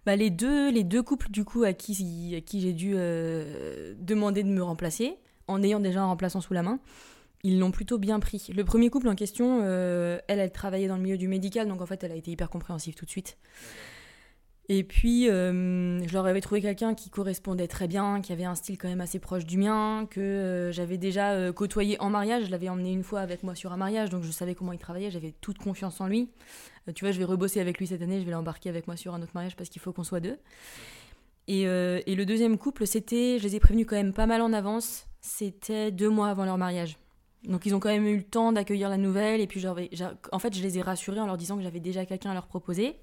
[0.07, 3.95] Bah, les, deux, les deux couples, du coup, à qui, à qui j'ai dû euh,
[3.99, 5.17] demander de me remplacer,
[5.49, 6.79] en ayant déjà un remplaçant sous la main,
[7.43, 8.49] ils l'ont plutôt bien pris.
[8.55, 11.87] Le premier couple en question, elle, elle travaillait dans le milieu du médical, donc en
[11.87, 13.37] fait, elle a été hyper compréhensive tout de suite.
[14.73, 18.55] Et puis, euh, je leur avais trouvé quelqu'un qui correspondait très bien, qui avait un
[18.55, 22.45] style quand même assez proche du mien, que euh, j'avais déjà euh, côtoyé en mariage.
[22.45, 24.79] Je l'avais emmené une fois avec moi sur un mariage, donc je savais comment il
[24.79, 26.29] travaillait, j'avais toute confiance en lui.
[26.95, 29.13] Tu vois, je vais rebosser avec lui cette année, je vais l'embarquer avec moi sur
[29.13, 30.39] un autre mariage parce qu'il faut qu'on soit deux.
[31.49, 34.53] Et, et le deuxième couple, c'était, je les ai prévenus quand même pas mal en
[34.53, 36.97] avance, c'était deux mois avant leur mariage.
[37.45, 40.39] Donc ils ont quand même eu le temps d'accueillir la nouvelle, et puis j'a- en
[40.39, 42.97] fait je les ai rassurés en leur disant que j'avais déjà quelqu'un à leur proposer,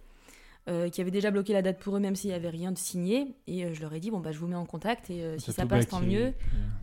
[0.67, 2.77] euh, qui avait déjà bloqué la date pour eux même s'il n'y avait rien de
[2.77, 5.23] signé, et euh, je leur ai dit, bon bah je vous mets en contact, et
[5.23, 6.33] euh, si ça passe tant mieux,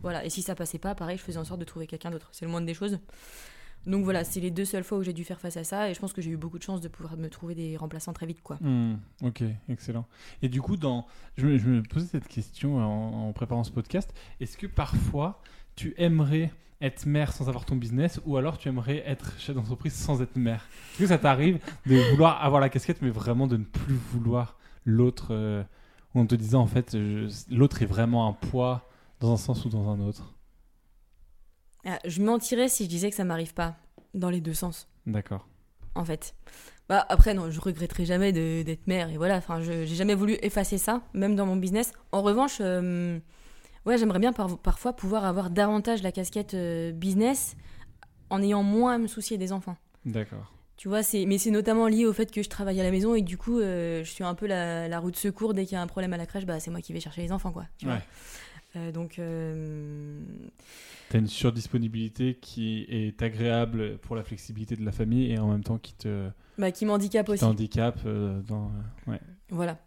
[0.01, 2.29] voilà, et si ça passait pas, pareil, je faisais en sorte de trouver quelqu'un d'autre.
[2.31, 2.99] C'est le moindre des choses.
[3.85, 5.93] Donc voilà, c'est les deux seules fois où j'ai dû faire face à ça, et
[5.93, 8.25] je pense que j'ai eu beaucoup de chance de pouvoir me trouver des remplaçants très
[8.25, 8.57] vite, quoi.
[8.59, 10.07] Hmm, ok, excellent.
[10.41, 11.05] Et du coup, dans,
[11.37, 14.11] je, me, je me posais cette question en, en préparant ce podcast.
[14.39, 15.39] Est-ce que parfois,
[15.75, 19.93] tu aimerais être mère sans avoir ton business ou alors tu aimerais être chef d'entreprise
[19.93, 23.57] sans être mère Est-ce que ça t'arrive de vouloir avoir la casquette mais vraiment de
[23.57, 25.63] ne plus vouloir l'autre euh,
[26.13, 26.95] ou en te disant en fait
[27.49, 28.89] l'autre est vraiment un poids
[29.21, 30.33] dans un sens ou dans un autre?
[31.85, 33.75] Ah, je mentirais si je disais que ça m'arrive pas,
[34.13, 35.47] dans les deux sens, D'accord.
[35.93, 36.33] en fait.
[36.89, 40.37] Bah après, non, je regretterai jamais d'être mère, et voilà, enfin, je- j'ai jamais voulu
[40.41, 41.93] effacer ça, même dans mon business.
[42.11, 43.19] En revanche, euh,
[43.85, 47.55] ouais, j'aimerais bien par- parfois pouvoir avoir davantage la casquette euh, business
[48.29, 49.77] en ayant moins à me soucier des enfants.
[50.05, 50.51] D'accord.
[50.77, 53.15] Tu vois, c'est, mais c'est notamment lié au fait que je travaille à la maison
[53.15, 55.53] et que du coup, euh, je suis un peu la, la roue de secours.
[55.53, 57.21] Dès qu'il y a un problème à la crèche, bah, c'est moi qui vais chercher
[57.21, 57.65] les enfants, quoi.
[57.77, 57.95] tu vois.
[57.95, 58.01] Ouais.
[58.75, 60.19] Euh, donc, euh,
[61.09, 65.47] Tu as une surdisponibilité qui est agréable pour la flexibilité de la famille et en
[65.49, 67.39] même temps qui te bah, qui m'handicape aussi.
[67.39, 68.05] t'handicape
[68.45, 68.69] dans.
[69.07, 69.19] ouais.
[69.49, 69.77] Voilà.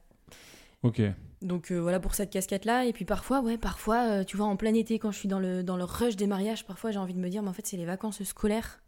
[0.83, 1.03] Ok.
[1.43, 2.85] Donc euh, voilà pour cette casquette-là.
[2.87, 5.39] Et puis parfois, ouais, parfois, euh, tu vois, en plein été, quand je suis dans
[5.39, 7.67] le, dans le rush des mariages, parfois j'ai envie de me dire, mais en fait,
[7.67, 8.81] c'est les vacances scolaires.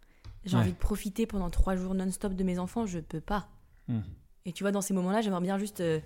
[0.44, 0.62] J'ai Ouais.
[0.62, 2.87] envie de profiter pendant trois jours non-stop de mes enfants.
[2.87, 3.48] Je peux pas.
[3.88, 4.00] Hmm.
[4.46, 6.00] Et tu vois, dans ces moments-là, j'aimerais bien juste euh,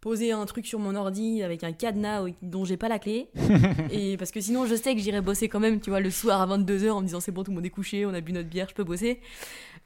[0.00, 3.28] poser un truc sur mon ordi avec un cadenas dont j'ai pas la clé.
[3.90, 6.40] et parce que sinon, je sais que j'irai bosser quand même, tu vois, le soir
[6.40, 8.32] à 22h en me disant c'est bon, tout le monde est couché, on a bu
[8.32, 9.20] notre bière, je peux bosser.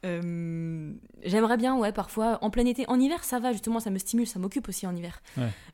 [0.04, 0.92] Euh,
[1.24, 2.88] j'aimerais bien, ouais, parfois, en plein été.
[2.88, 5.22] En hiver, ça va, justement, ça me stimule, ça m'occupe aussi en hiver.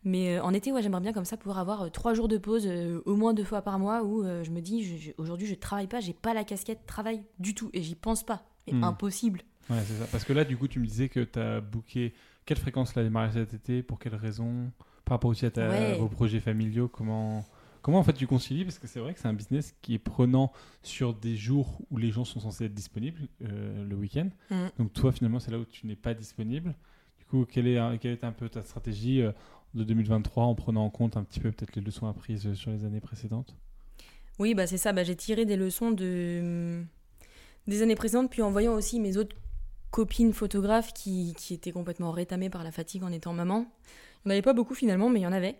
[0.04, 2.38] Mais euh, en été, ouais, j'aimerais bien comme ça pouvoir avoir euh, trois jours de
[2.38, 2.68] pause,
[3.04, 6.12] au moins deux fois par mois, où je me dis, aujourd'hui, je travaille pas, j'ai
[6.12, 8.44] pas la casquette travail du tout, et j'y pense pas.
[8.66, 8.84] C'est hmm.
[8.84, 9.42] impossible.
[9.70, 10.06] Ouais, c'est ça.
[10.10, 13.10] Parce que là, du coup, tu me disais que tu as booké quelle fréquence les
[13.10, 14.72] mariages cet été, pour quelles raisons
[15.04, 17.44] Par rapport aussi à, vos projets familiaux, comment
[17.87, 18.64] Comment en fait tu concilies?
[18.64, 21.99] Parce que c'est vrai que c'est un business qui est prenant sur des jours où
[21.99, 24.29] les gens sont censés être disponibles, euh, le week-end.
[24.51, 24.66] Mm.
[24.81, 26.75] Donc toi finalement c'est là où tu n'es pas disponible.
[27.16, 29.31] Du coup, quelle est, quelle est un peu ta stratégie euh,
[29.75, 32.85] de 2023 en prenant en compte un petit peu peut-être les leçons apprises sur les
[32.85, 33.55] années précédentes?
[34.40, 34.92] Oui, bah c'est ça.
[34.92, 36.83] Bah, j'ai tiré des leçons de...
[37.68, 39.37] des années précédentes, puis en voyant aussi mes autres
[39.92, 43.64] copines photographes qui, qui étaient complètement rétamées par la fatigue en étant maman.
[44.25, 45.57] Il n'y en avait pas beaucoup finalement, mais il y en avait.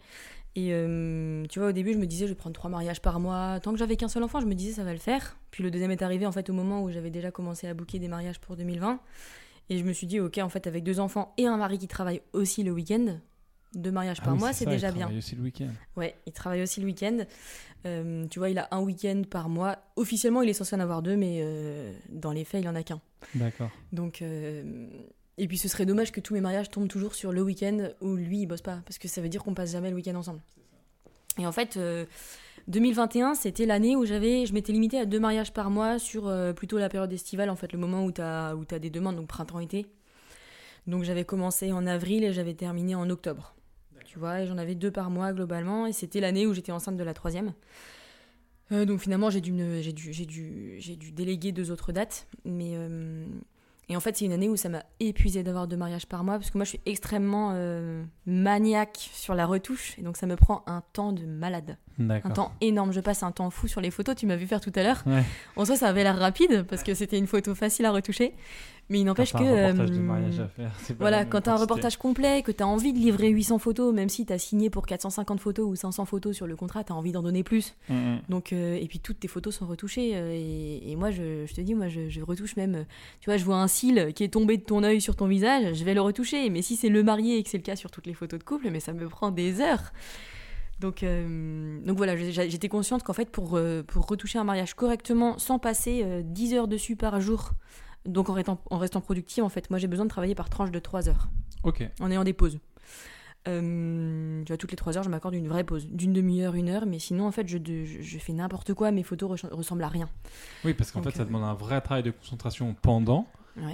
[0.57, 3.21] Et euh, tu vois, au début, je me disais, je vais prendre trois mariages par
[3.21, 3.61] mois.
[3.61, 5.37] Tant que j'avais qu'un seul enfant, je me disais, ça va le faire.
[5.51, 7.99] Puis le deuxième est arrivé, en fait, au moment où j'avais déjà commencé à booker
[7.99, 8.99] des mariages pour 2020.
[9.69, 11.88] Et je me suis dit, ok, en fait, avec deux enfants et un mari qui
[11.88, 13.19] travaille aussi le week-end,
[13.75, 15.01] deux mariages par ah mois, c'est déjà bien.
[15.01, 15.69] Il travaille aussi le week-end.
[15.97, 17.19] Ouais, il travaille aussi le week-end.
[17.85, 19.77] Euh, tu vois, il a un week-end par mois.
[19.97, 22.83] Officiellement, il est censé en avoir deux, mais euh, dans les faits, il en a
[22.83, 23.03] qu'un.
[23.35, 23.71] D'accord.
[23.92, 24.23] Donc,
[25.38, 28.14] et puis ce serait dommage que tous mes mariages tombent toujours sur le week-end où
[28.14, 30.40] lui il bosse pas, parce que ça veut dire qu'on passe jamais le week-end ensemble.
[31.38, 31.79] Et en fait,
[32.68, 36.27] 2021 euh, c'était l'année où j'avais, je m'étais limitée à deux mariages par mois sur
[36.27, 38.90] euh, plutôt la période estivale, en fait le moment où tu as, où as des
[38.90, 39.87] demandes, donc printemps-été.
[40.87, 43.55] Donc j'avais commencé en avril et j'avais terminé en octobre.
[44.07, 46.96] Tu vois, et j'en avais deux par mois globalement, et c'était l'année où j'étais enceinte
[46.96, 47.53] de la troisième.
[48.72, 52.27] Euh, donc finalement, j'ai dû, j'ai dû, j'ai dû, j'ai dû déléguer deux autres dates,
[52.44, 52.77] mais
[53.88, 56.35] et en fait, c'est une année où ça m'a épuisé d'avoir deux mariages par mois
[56.38, 60.35] parce que moi, je suis extrêmement euh, maniaque sur la retouche et donc ça me
[60.35, 61.79] prend un temps de malade.
[61.98, 62.92] Un temps énorme.
[62.92, 64.14] Je passe un temps fou sur les photos.
[64.16, 65.04] Tu m'as vu faire tout à l'heure.
[65.56, 68.35] En soi, ça avait l'air rapide parce que c'était une photo facile à retoucher.
[68.88, 69.38] Mais il n'empêche que.
[69.38, 72.52] Un reportage de euh, mariage à faire, voilà, quand tu as un reportage complet, que
[72.52, 75.68] tu as envie de livrer 800 photos, même si tu as signé pour 450 photos
[75.68, 77.74] ou 500 photos sur le contrat, tu as envie d'en donner plus.
[77.88, 78.20] Mm, mm.
[78.28, 80.12] Donc, euh, et puis toutes tes photos sont retouchées.
[80.14, 82.85] Euh, et, moi, je, je, te dis, moi, je, je, retouche même.
[83.20, 85.74] Tu vois, je vois un cil qui est tombé de ton œil sur ton visage,
[85.74, 86.48] je vais le retoucher.
[86.50, 88.44] Mais si c'est le marié et que c'est le cas sur toutes les photos de
[88.44, 89.92] couple, mais ça me prend des heures.
[90.79, 96.23] Donc, donc voilà, j'étais consciente qu'en fait, pour, pour retoucher un mariage correctement, sans passer
[96.23, 97.53] 10 heures dessus par jour,
[98.05, 100.71] donc en restant, en restant productive, en fait, moi j'ai besoin de travailler par tranche
[100.71, 101.29] de 3 heures.
[101.62, 101.89] Ok.
[102.01, 102.59] En ayant des pauses.
[103.49, 106.69] Euh, tu vois, toutes les 3 heures, je m'accorde une vraie pause, d'une demi-heure, une
[106.69, 107.59] heure, mais sinon, en fait, je,
[108.01, 110.09] je, fais n'importe quoi, mes photos ressemblent à rien.
[110.65, 113.29] Oui, parce qu'en fait, ça euh, demande un vrai travail de concentration pendant,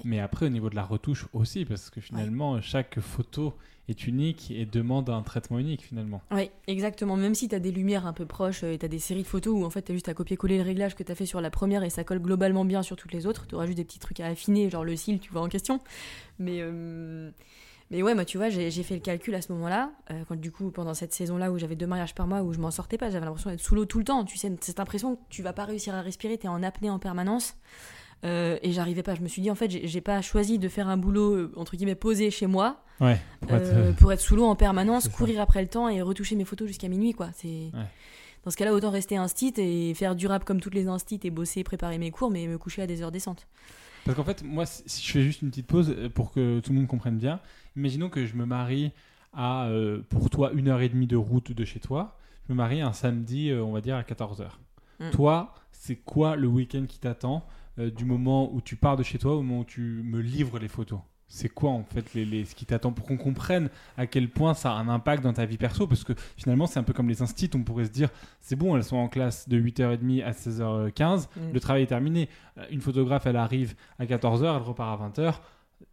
[0.04, 3.54] mais après, au niveau de la retouche aussi, parce que finalement, chaque photo
[3.88, 6.22] est unique et demande un traitement unique finalement.
[6.30, 7.16] Oui, exactement.
[7.16, 9.22] Même si tu as des lumières un peu proches euh, et tu as des séries
[9.22, 11.14] de photos où en fait tu as juste à copier-coller le réglage que tu as
[11.14, 13.66] fait sur la première et ça colle globalement bien sur toutes les autres, tu auras
[13.66, 15.80] juste des petits trucs à affiner, genre le cil, tu vois, en question.
[16.38, 17.30] Mais, euh,
[17.90, 20.52] mais ouais, moi tu vois, j'ai fait le calcul à ce moment-là, euh, quand du
[20.52, 23.10] coup, pendant cette saison-là où j'avais deux mariages par mois, où je m'en sortais pas,
[23.10, 24.24] j'avais l'impression d'être sous l'eau tout le temps.
[24.24, 26.88] Tu sais, cette impression que tu vas pas réussir à respirer, tu es en apnée
[26.88, 27.56] en permanence.
[28.24, 29.14] Euh, et j'arrivais pas.
[29.14, 31.76] Je me suis dit, en fait, j'ai pas choisi de faire un boulot, euh, entre
[31.76, 33.18] guillemets, posé chez moi, ouais,
[33.50, 34.20] euh, pour, être...
[34.20, 37.30] sous l'eau en permanence, courir après le temps et retoucher mes photos jusqu'à minuit, quoi.
[37.34, 37.70] C'est.
[38.44, 41.62] Dans ce cas-là, autant rester instit et faire durable comme toutes les instits et bosser,
[41.62, 43.46] préparer mes cours, mais me coucher à des heures décentes.
[44.04, 46.78] Parce qu'en fait, moi, si je fais juste une petite pause pour que tout le
[46.78, 47.38] monde comprenne bien,
[47.76, 48.90] imaginons que je me marie
[49.32, 49.70] à,
[50.08, 52.18] pour toi, une heure et demie de route de chez toi.
[52.48, 54.48] Je me marie un samedi, on va dire, à 14h.
[54.98, 55.10] Mm.
[55.10, 57.46] Toi, c'est quoi le week-end qui t'attend
[57.78, 60.58] euh, du moment où tu pars de chez toi au moment où tu me livres
[60.58, 61.00] les photos
[61.32, 64.72] c'est quoi en fait les, ce qui t'attend pour qu'on comprenne à quel point ça
[64.72, 65.86] a un impact dans ta vie perso?
[65.86, 68.76] Parce que finalement c'est un peu comme les instits on pourrait se dire c'est bon
[68.76, 71.52] elles sont en classe de 8h30 à 16h15 mm.
[71.54, 75.34] le travail est terminé euh, une photographe elle arrive à 14h elle repart à 20h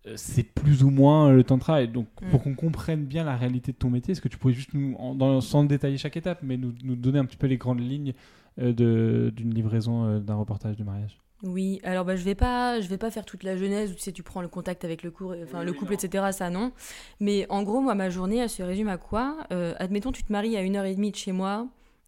[0.08, 1.88] euh, c'est plus ou moins le temps de travail.
[1.88, 2.30] Donc, mm.
[2.30, 4.96] pour qu'on comprenne bien la réalité de ton métier, est-ce que tu pourrais juste, nous,
[5.16, 8.14] dans, sans détailler chaque étape, mais nous, nous, donner un petit peu les grandes lignes
[8.58, 11.18] d'une livraison d'un reportage de mariage?
[11.44, 14.02] Oui, alors bah, je vais pas, je vais pas faire toute la genèse où tu
[14.02, 16.26] sais tu prends le contact avec le cours, enfin le couple, etc.
[16.32, 16.74] Ça non.
[17.22, 19.38] Mais en gros, moi ma journée, elle se résume à quoi?
[19.52, 21.68] Euh, Admettons, tu te maries à 1h30 de chez moi,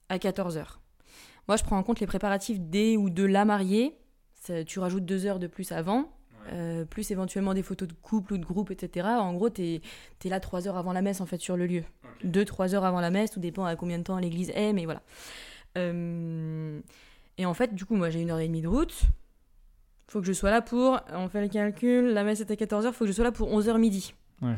[0.10, 0.66] à 14h.
[1.48, 3.98] Moi, je prends en compte les préparatifs des ou de la mariée.
[4.66, 6.10] tu rajoutes deux heures de plus avant,
[6.52, 9.08] euh, plus éventuellement des photos de couple ou de groupe, etc.
[9.20, 9.82] En gros, tu es,
[10.26, 11.84] là trois heures avant la messe en fait sur le lieu.
[12.24, 14.86] Deux, trois heures avant la messe, tout dépend à combien de temps l'église est, mais
[14.86, 15.02] voilà.
[15.78, 16.80] Euh,
[17.38, 19.06] et en fait, du coup, moi j'ai une heure et demie de route
[20.12, 22.92] faut que je sois là pour, on fait le calcul, la messe est à 14h,
[22.92, 24.14] faut que je sois là pour 11h midi.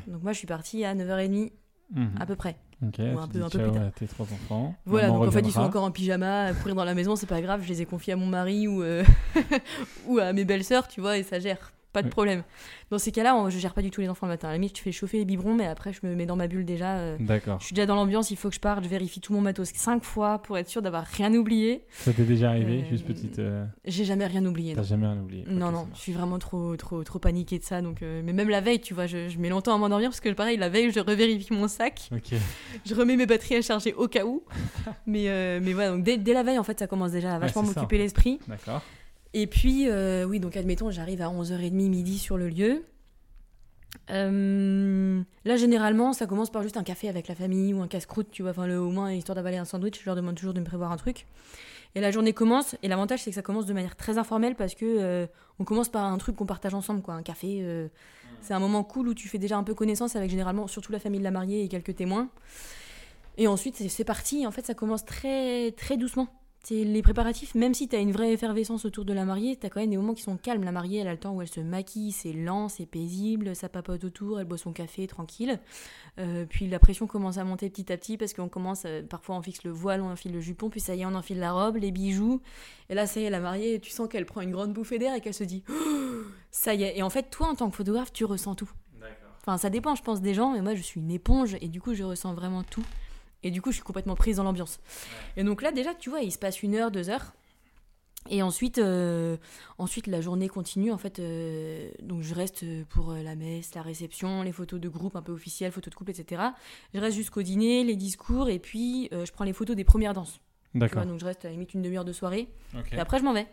[0.07, 1.51] Donc moi je suis partie à 9h30
[1.93, 2.09] Mhm.
[2.19, 2.55] à peu près.
[2.81, 3.91] Ok, un tu peu- dis un peu plus tard.
[3.93, 4.73] tes trois enfants.
[4.85, 7.15] Voilà, Maman donc en fait, ils sont encore en pyjama, à courir dans la maison,
[7.15, 9.03] c'est pas grave, je les ai confiés à mon mari ou, euh,
[10.07, 12.11] ou à mes belles-sœurs, tu vois, et ça gère, pas de Oui.
[12.11, 12.43] problème.
[12.91, 14.47] Dans ces cas-là, on- je gère pas du tout les enfants le matin.
[14.49, 16.47] À la limite, je fais chauffer les biberons, mais après, je me mets dans ma
[16.47, 16.95] bulle déjà.
[16.97, 17.59] euh, D'accord.
[17.59, 19.69] je suis déjà dans l'ambiance, il faut que je parte, je vérifie tout mon matos
[19.73, 21.85] cinq fois pour être sûr d'avoir rien oublié.
[21.91, 23.39] Ça t'est déjà arrivé Euh, Juste petite.
[23.39, 24.73] euh, J'ai jamais rien oublié.
[24.75, 27.81] T'as jamais rien oublié Non, non, je suis vraiment trop, trop, trop paniquée de ça.
[27.81, 30.29] Donc, mais même la veille, tu vois, je, je mets longtemps à m'endormir parce que
[30.33, 32.33] pareil, la veille, je revérifie mon sac, Ok.
[32.85, 34.43] je remets mes batteries à charger au cas où.
[35.05, 37.63] mais, mais voilà, donc dès, dès la veille, en fait, ça commence déjà à vachement
[37.63, 38.39] m'occuper l'esprit.
[38.47, 38.81] D'accord.
[39.33, 42.83] Et puis, euh, oui, donc admettons, j'arrive à 11h30, midi sur le lieu.
[44.09, 48.27] Euh, là, généralement, ça commence par juste un café avec la famille ou un casse-croûte,
[48.31, 50.59] tu vois, enfin, le, au moins, histoire d'avaler un sandwich, je leur demande toujours de
[50.59, 51.25] me prévoir un truc.
[51.95, 54.73] Et la journée commence, et l'avantage, c'est que ça commence de manière très informelle parce
[54.73, 55.27] que euh,
[55.59, 57.59] on commence par un truc qu'on partage ensemble, quoi, un café.
[57.61, 57.87] euh,
[58.41, 60.99] c'est un moment cool où tu fais déjà un peu connaissance avec généralement, surtout la
[60.99, 62.29] famille de la mariée et quelques témoins.
[63.37, 64.45] Et ensuite, c'est- c'est parti.
[64.45, 66.27] En fait, ça commence très, très doucement.
[66.69, 69.69] Les préparatifs, même si tu as une vraie effervescence autour de la mariée, tu as
[69.69, 70.63] quand même des moments qui sont calmes.
[70.63, 73.67] La mariée, elle a le temps où elle se maquille, c'est lent, c'est paisible, ça
[73.67, 75.59] papote autour, elle boit son café tranquille.
[76.19, 79.35] Euh, puis la pression commence à monter petit à petit parce qu'on commence, euh, parfois
[79.35, 81.51] on fixe le voile, on enfile le jupon, puis ça y est, on enfile la
[81.51, 82.41] robe, les bijoux.
[82.89, 85.13] Et là, ça y est, la mariée, tu sens qu'elle prend une grande bouffée d'air
[85.15, 85.73] et qu'elle se dit Oh,
[86.51, 86.97] ça y est.
[86.97, 88.71] Et en fait, toi, en tant que photographe, tu ressens tout.
[89.45, 91.81] Enfin, ça dépend, je pense, des gens, mais moi, je suis une éponge et du
[91.81, 92.85] coup, je ressens vraiment tout.
[93.43, 94.79] Et du coup, je suis complètement prise dans l'ambiance.
[95.37, 97.33] Et donc là, déjà, tu vois, il se passe une heure, deux heures.
[98.29, 99.35] Et ensuite, euh,
[99.77, 100.91] ensuite la journée continue.
[100.91, 104.87] En fait, euh, donc je reste pour euh, la messe, la réception, les photos de
[104.87, 106.41] groupe un peu officielles, photos de couple, etc.
[106.93, 110.13] Je reste jusqu'au dîner, les discours, et puis euh, je prends les photos des premières
[110.13, 110.39] danses.
[110.73, 111.05] D'accord.
[111.05, 112.47] donc je reste à la limite une demi-heure de soirée.
[112.91, 113.45] Et après, je m'en vais.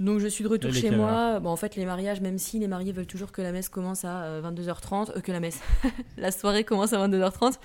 [0.00, 1.38] Donc, je suis de retour chez moi.
[1.40, 4.04] Bon, en fait, les mariages, même si les mariés veulent toujours que la messe commence
[4.04, 5.60] à euh, 22h30, euh, que la messe,
[6.16, 7.58] la soirée commence à 22h30.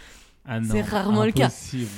[0.51, 1.45] Ah c'est rarement le cas.
[1.45, 1.89] impossible.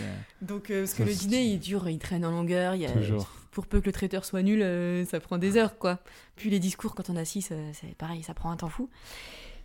[0.42, 2.76] Donc, euh, parce que le dîner, il dure, il traîne en longueur.
[2.76, 3.28] Il y a, Toujours.
[3.52, 6.00] Pour peu que le traiteur soit nul, euh, ça prend des heures, quoi.
[6.36, 8.90] Puis les discours, quand on a 6, c'est pareil, ça prend un temps fou.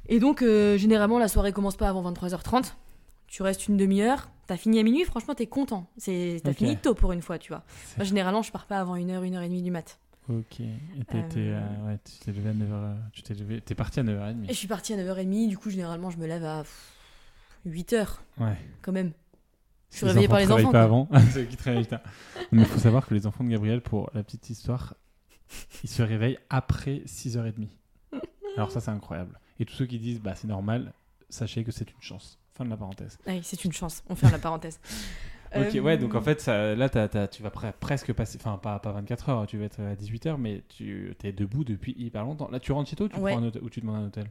[0.09, 2.75] Et donc, euh, généralement, la soirée commence pas avant 23h30.
[3.29, 4.31] Tu restes une demi-heure.
[4.47, 5.89] T'as fini à minuit, franchement, t'es content.
[5.99, 6.57] C'est- T'as Ok.
[6.59, 7.65] fini tôt pour une fois, tu vois.
[7.97, 9.99] Moi, généralement, je pars pas avant une heure, une heure et demie du mat.
[10.29, 10.61] Ok.
[10.61, 10.67] Et
[11.15, 12.97] Euh, euh, ouais, tu t'es levé à 9h.
[13.13, 13.61] Tu t'es levé.
[13.61, 14.45] T'es parti à 9h30.
[14.45, 16.65] Et je suis partie à 9h30, du coup, généralement, je me lève à
[17.67, 18.57] 8h, Ouais.
[18.83, 19.13] quand même.
[19.91, 21.09] Je suis réveillée par les enfants, pas avant.
[21.33, 22.01] c'est eux qui travaillent tard.
[22.53, 24.95] Mais il faut savoir que les enfants de Gabriel, pour la petite histoire,
[25.85, 27.69] ils se réveillent après 6h30.
[28.57, 29.39] Alors ça, c'est incroyable.
[29.59, 30.93] Et tous ceux qui disent, bah c'est normal,
[31.29, 32.39] sachez que c'est une chance.
[32.55, 33.19] Fin de la parenthèse.
[33.27, 34.03] Oui, c'est une chance.
[34.09, 34.81] On ferme la parenthèse.
[35.55, 36.89] Ok, Euh, ouais, donc en fait, ça, là,
[37.29, 40.27] tu vas pre- presque passer, enfin, pas, pas 24 heures, tu vas être à 18
[40.27, 42.49] heures, mais tu es debout depuis hyper longtemps.
[42.51, 43.31] Là, tu rentres chez toi ou tu, Ouais.
[43.33, 44.25] prends un hôtel- ou tu demandes un hôtel?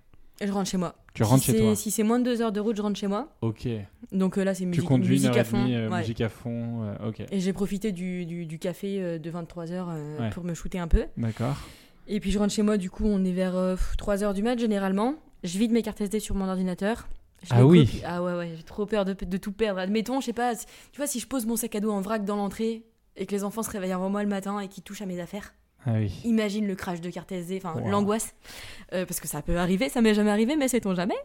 [0.43, 0.95] Je rentre chez moi.
[1.13, 2.81] Tu rentres si chez c'est- toi Si c'est moins de 2 heures de route, je
[2.81, 3.29] rentre chez moi.
[3.41, 3.67] Ok.
[4.11, 5.61] Donc euh, là, c'est Tu musique, conduis une musique heure à fond.
[5.63, 5.99] demie, euh, ouais.
[5.99, 7.21] musique à fond, euh, ok.
[7.31, 9.85] Et j'ai profité du, du, du café euh, de 23h
[10.19, 10.29] Ouais.
[10.31, 11.05] pour me shooter un peu.
[11.17, 11.55] D'accord.
[12.07, 13.53] Et puis je rentre chez moi, du coup, on est vers
[13.97, 15.15] 3h du mat généralement.
[15.43, 17.07] Je vide mes cartes SD sur mon ordinateur.
[17.43, 17.85] Je Ah oui.
[17.85, 19.79] copie- Ah ouais, ouais, j'ai trop peur de, de tout perdre.
[19.79, 22.25] Admettons, je sais pas, tu vois, si je pose mon sac à dos en vrac
[22.25, 22.83] dans l'entrée
[23.15, 25.19] et que les enfants se réveillent avant moi le matin et qu'ils touchent à mes
[25.19, 25.53] affaires,
[25.85, 26.11] Ah oui.
[26.23, 27.89] imagine le crash de carte SD, enfin Wow.
[27.89, 28.33] l'angoisse.
[28.93, 31.15] Euh, parce que ça peut arriver, ça m'est jamais arrivé, mais sait-on jamais.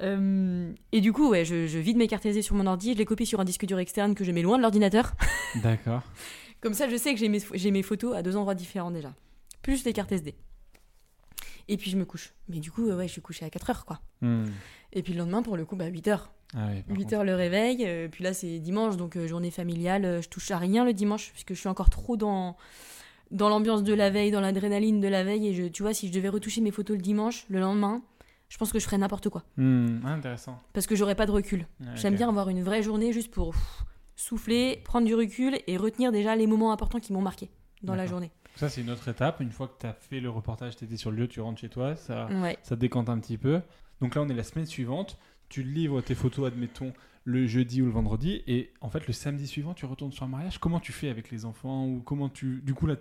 [0.00, 2.98] Euh, et du coup, ouais, je, je vide mes cartes SD sur mon ordi, je
[2.98, 5.14] les copie sur un disque dur externe que je mets loin de l'ordinateur.
[5.62, 6.02] D'accord.
[6.60, 9.14] Comme ça, je sais que j'ai mes, j'ai mes photos à deux endroits différents déjà.
[9.62, 10.34] Plus les cartes SD.
[11.68, 12.32] Et puis je me couche.
[12.48, 14.00] Mais du coup, euh, ouais, je suis couchée à 4 heures, quoi.
[14.22, 14.46] Hmm.
[14.92, 16.30] Et puis le lendemain, pour le coup, bah, 8 heures.
[16.54, 17.14] Ah oui, par 8 contre.
[17.16, 17.84] heures le réveil.
[17.86, 20.20] euh, puis là, c'est dimanche, donc journée familiale.
[20.22, 22.56] je touche à rien le dimanche, puisque je suis encore trop dans,
[23.30, 25.48] dans l'ambiance de la veille, dans l'adrénaline de la veille.
[25.48, 28.02] Et je, tu vois, si je devais retoucher mes photos le dimanche, le lendemain,
[28.48, 29.44] je pense que je ferais n'importe quoi.
[29.58, 30.58] Ah, intéressant.
[30.72, 31.66] Parce que j'aurais pas de recul.
[31.94, 33.84] J'aime bien avoir une vraie journée juste pour pff,
[34.16, 37.50] souffler, prendre du recul et retenir déjà les moments importants qui m'ont marqué
[37.82, 38.30] dans la journée.
[38.56, 39.40] Ça, c'est une autre étape.
[39.40, 41.60] Une fois que tu as fait le reportage, tu étais sur le lieu, tu rentres
[41.60, 42.58] chez toi, ça, Ouais.
[42.62, 43.60] ça décante un petit peu.
[44.00, 45.18] Donc là, on est la semaine suivante.
[45.48, 46.92] Tu livres tes photos, admettons,
[47.28, 48.42] le jeudi ou le vendredi.
[48.46, 50.58] Et en fait, le samedi suivant, tu retournes sur un mariage.
[50.58, 52.62] Comment tu fais avec les enfants Ou comment tu.
[52.64, 52.96] Du coup, là,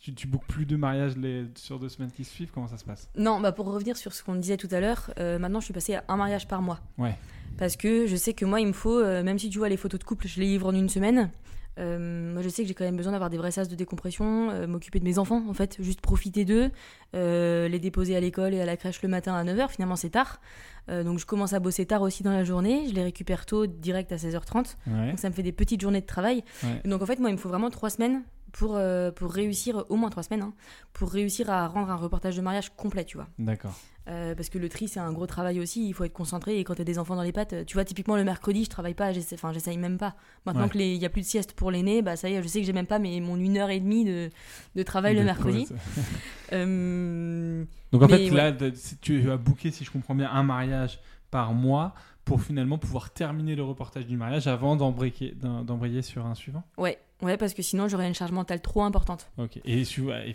[0.00, 1.46] tu, tu bookes plus de mariages les...
[1.54, 2.50] sur deux semaines qui suivent?
[2.52, 3.08] Comment ça se passe?
[3.16, 5.74] Non, bah pour revenir sur ce qu'on disait tout à l'heure, euh, maintenant je suis
[5.74, 6.80] passée à un mariage par mois.
[6.98, 7.16] Ouais.
[7.58, 9.76] Parce que je sais que moi, il me faut, euh, même si tu vois les
[9.76, 11.30] photos de couple, je les livre en une semaine.
[11.78, 14.50] euh, moi, je sais que j'ai quand même besoin d'avoir des vrais sas de décompression,
[14.50, 16.70] euh, m'occuper de mes enfants, en fait, juste profiter d'eux,
[17.12, 20.40] les déposer à l'école et à la crèche le matin à 9h, finalement c'est tard.
[20.88, 24.12] Donc je commence à bosser tard aussi dans la journée, je les récupère tôt, direct
[24.12, 24.76] à 16h30.
[24.86, 25.10] Ouais.
[25.10, 26.44] Donc ça me fait des petites journées de travail.
[26.62, 26.80] Ouais.
[26.84, 28.22] Donc en fait, moi, il me faut vraiment trois semaines
[28.56, 30.54] pour, euh, pour réussir, au moins trois semaines, hein,
[30.92, 33.26] pour réussir à rendre un reportage de mariage complet, tu vois.
[33.38, 33.74] D'accord.
[34.06, 36.58] Euh, parce que le tri, c'est un gros travail aussi, il faut être concentré.
[36.58, 38.92] Et quand t'as des enfants dans les pattes, tu vois, typiquement le mercredi, je travaille
[38.94, 40.14] pas, j'essaie- enfin, j'essaye même pas.
[40.44, 40.70] Maintenant Ouais.
[40.70, 42.66] qu'il y a plus de sieste pour l'aîné, bah ça y est, je sais que
[42.66, 44.28] j'ai même pas mais mon une heure et demie de,
[44.76, 45.66] de travail le mercredi.
[46.52, 48.30] Euh, Donc en fait, ouais.
[48.30, 48.52] là,
[49.00, 53.54] tu as booké, si je comprends bien, un mariage par mois pour finalement pouvoir terminer
[53.56, 56.62] le reportage du mariage avant d'embrayer, d'em- d'embrayer sur un suivant?
[56.78, 59.30] ouais, ouais, parce que sinon j'aurais une charge mentale trop importante.
[59.38, 59.60] Ok.
[59.64, 59.84] Et,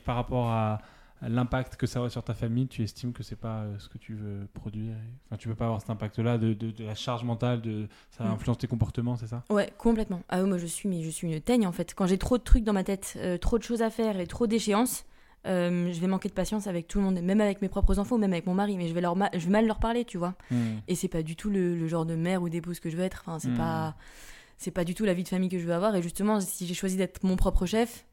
[0.04, 0.80] par rapport à,
[1.22, 3.98] l'impact que ça aurait sur ta famille, tu estimes que c'est pas euh, ce que
[3.98, 4.96] tu veux produire.
[5.28, 8.24] Enfin, tu peux pas avoir cet impact-là de, de- de la charge mentale, de ça
[8.24, 8.28] Mm.
[8.32, 9.44] influence tes comportements, c'est ça?
[9.50, 10.22] Ouais, complètement.
[10.30, 11.94] Ah ouais, moi je suis, mais je suis une teigne en fait.
[11.94, 14.28] Quand j'ai trop de trucs dans ma tête, euh, trop de choses à faire et
[14.28, 15.04] trop d'échéances,
[15.46, 18.18] euh, je vais manquer de patience avec tout le monde, même avec mes propres enfants,
[18.18, 18.78] même avec mon mari.
[18.78, 20.36] Mais je vais leur, ma- je vais mal leur parler, tu vois.
[20.52, 20.56] Mm.
[20.88, 23.04] Et c'est pas du tout le, le genre de mère ou d'épouse que je veux
[23.04, 23.24] être.
[23.26, 23.58] Enfin, c'est Hmm.
[23.58, 23.96] pas,
[24.60, 25.96] c'est pas du tout la vie de famille que je veux avoir.
[25.96, 28.06] Et justement, si j'ai choisi d'être mon propre chef,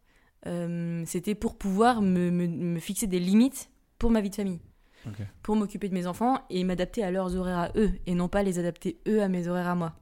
[0.47, 4.61] euh, c'était pour pouvoir me, me- me fixer des limites pour ma vie de famille,
[5.43, 8.43] pour m'occuper de mes enfants et m'adapter à leurs horaires à eux et non pas
[8.43, 9.95] les adapter eux à mes horaires à moi.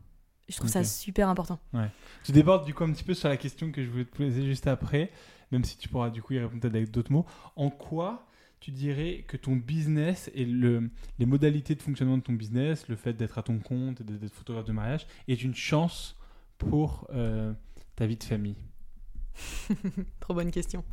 [0.48, 1.58] Je trouve ça super important.
[2.24, 4.44] Tu débordes du coup un petit peu sur la question que je voulais te poser
[4.44, 5.10] juste après,
[5.50, 7.24] même si tu pourras du coup y répondre avec d'autres mots.
[7.56, 8.26] En quoi
[8.60, 12.96] tu dirais que ton business et le, les modalités de fonctionnement de ton business, le
[12.96, 16.16] fait d'être à ton compte et d'être photographe de mariage, est une chance
[16.58, 17.52] pour euh,
[17.96, 18.56] ta vie de famille
[20.20, 20.84] Trop bonne question.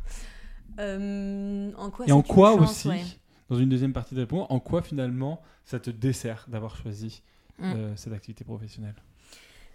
[0.78, 3.02] Euh, en quoi Et en quoi chance, aussi, ouais.
[3.50, 7.22] dans une deuxième partie de réponse, en quoi finalement ça te dessert d'avoir choisi
[7.58, 7.64] Mm.
[7.76, 8.96] euh, cette activité professionnelle?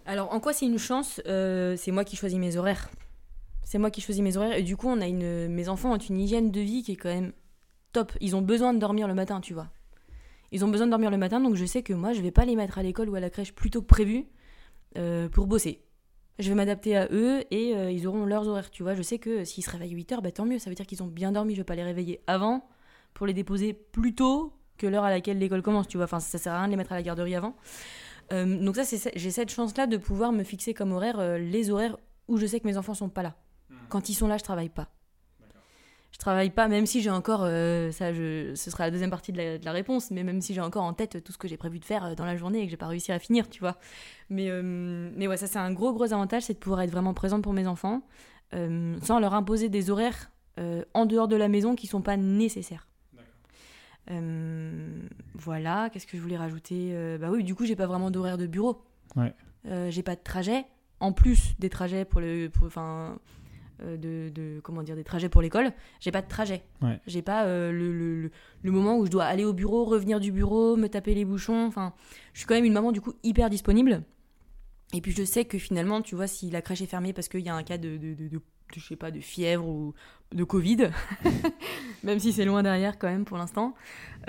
[0.05, 2.89] Alors, en quoi c'est une chance C'est moi qui choisis mes horaires.
[3.63, 4.57] C'est moi qui choisis mes horaires.
[4.57, 5.47] Et du coup, on a une...
[5.47, 7.33] mes enfants ont une hygiène de vie qui est quand même
[7.93, 8.13] top.
[8.19, 9.67] Ils ont besoin de dormir le matin, tu vois.
[10.51, 12.45] Ils ont besoin de dormir le matin, donc je sais que moi, je vais pas
[12.45, 14.25] les mettre à l'école ou à la crèche plus tôt que prévu
[14.97, 15.83] euh, pour bosser.
[16.39, 18.93] Je vais m'adapter à eux et euh, ils auront leurs horaires, tu vois.
[18.93, 20.59] Je sais que s'ils se réveillent 8 heures, bah, tant mieux.
[20.59, 21.53] Ça veut dire qu'ils ont bien dormi.
[21.53, 22.67] Je vais pas les réveiller avant
[23.13, 26.05] pour les déposer plus tôt que l'heure à laquelle l'école commence, tu vois.
[26.05, 27.55] Enfin, ça sert à rien de les mettre à la garderie avant.
[28.33, 31.97] Euh, donc ça, c'est, j'ai cette chance-là de pouvoir me fixer comme horaire les horaires
[32.27, 33.35] où je sais que mes enfants sont pas là.
[33.89, 34.89] Quand ils sont là, je travaille pas.
[36.11, 39.31] Je travaille pas, même si j'ai encore, euh, ça, je, ce sera la deuxième partie
[39.31, 41.47] de la, de la réponse, mais même si j'ai encore en tête tout ce que
[41.47, 43.49] j'ai prévu de faire euh, dans la journée et que j'ai pas réussi à finir,
[43.49, 43.77] tu vois.
[44.29, 47.13] Mais, euh, mais ouais, ça c'est un gros gros avantage, c'est de pouvoir être vraiment
[47.13, 48.01] présente pour mes enfants,
[48.53, 50.31] euh, sans leur imposer des horaires
[50.95, 52.87] en dehors de la maison qui sont pas nécessaires.
[55.35, 58.47] Voilà, qu'est-ce que je voulais rajouter Bah oui, du coup, j'ai pas vraiment d'horaire de
[58.47, 58.81] bureau.
[59.15, 59.35] Ouais.
[59.91, 60.65] J'ai pas de trajet.
[60.99, 62.49] En plus des trajets pour le.
[62.65, 63.19] Enfin.
[63.81, 66.63] Euh, de, de- comment dire des trajets pour l'école j'ai pas de trajet.
[66.81, 66.99] Ouais.
[67.07, 68.31] j'ai pas euh, le, le,
[68.63, 71.65] le- moment où je dois aller au bureau revenir du bureau me taper les bouchons.
[71.65, 71.93] Enfin
[72.33, 74.03] je suis quand même une maman du coup hyper disponible.
[74.93, 77.41] Et puis je sais que finalement tu vois si la crèche est fermée parce qu'il
[77.41, 78.41] y a un cas de, de, de- de- de-
[78.75, 79.93] je sais pas de fièvre ou
[80.33, 80.89] de covid
[82.03, 83.73] même si c'est loin derrière quand même pour l'instant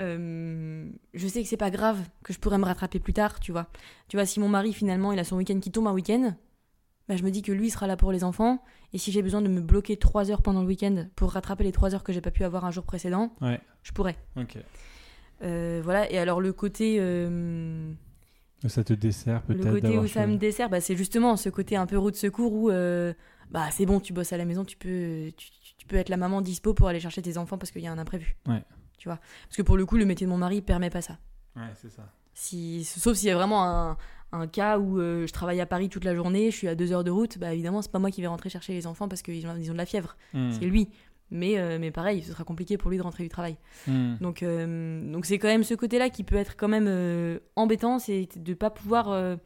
[0.01, 3.51] euh, je sais que c'est pas grave que je pourrais me rattraper plus tard tu
[3.51, 3.67] vois.
[4.07, 6.35] Tu vois si mon mari finalement il a son week-end qui tombe un week-end
[7.09, 9.41] bah, je me dis que lui sera là pour les enfants et si j'ai besoin
[9.41, 12.21] de me bloquer trois heures pendant le week-end pour rattraper les trois heures que j'ai
[12.21, 13.59] pas pu avoir un jour précédent Ouais.
[13.83, 14.15] je pourrais.
[15.41, 17.91] Euh, voilà et alors le côté euh,
[18.67, 21.75] Ça te dessert peut-être le côté où ça me dessert, bah, c'est justement ce côté
[21.75, 23.13] un peu roue de secours où euh,
[23.49, 26.41] bah, c'est bon, tu bosses à la maison, tu peux, tu peux être la maman
[26.41, 28.37] dispo pour aller chercher tes enfants parce qu'il y a un imprévu.
[28.47, 28.63] Ouais.
[28.99, 29.17] Tu vois
[29.47, 31.17] Parce que pour le coup, le métier de mon mari permet pas ça.
[31.55, 32.03] Ouais, c'est ça.
[32.33, 33.97] Si, sauf s'il y a vraiment un,
[34.31, 36.91] un cas où euh, je travaille à Paris toute la journée, je suis à deux
[36.91, 39.21] heures de route, bah évidemment, c'est pas moi qui vais rentrer chercher les enfants parce
[39.21, 40.17] qu'ils ont, ils ont de la fièvre.
[40.33, 40.51] Mm.
[40.51, 40.89] C'est lui.
[41.31, 43.57] Mais, euh, mais pareil, ce sera compliqué pour lui de rentrer du travail.
[43.87, 44.15] Mm.
[44.21, 48.27] Donc, euh, donc c'est quand même ce côté-là qui peut être quand même embêtant, c'est
[48.35, 49.37] de pas pouvoir,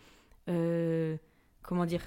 [0.48, 2.02] comment dire,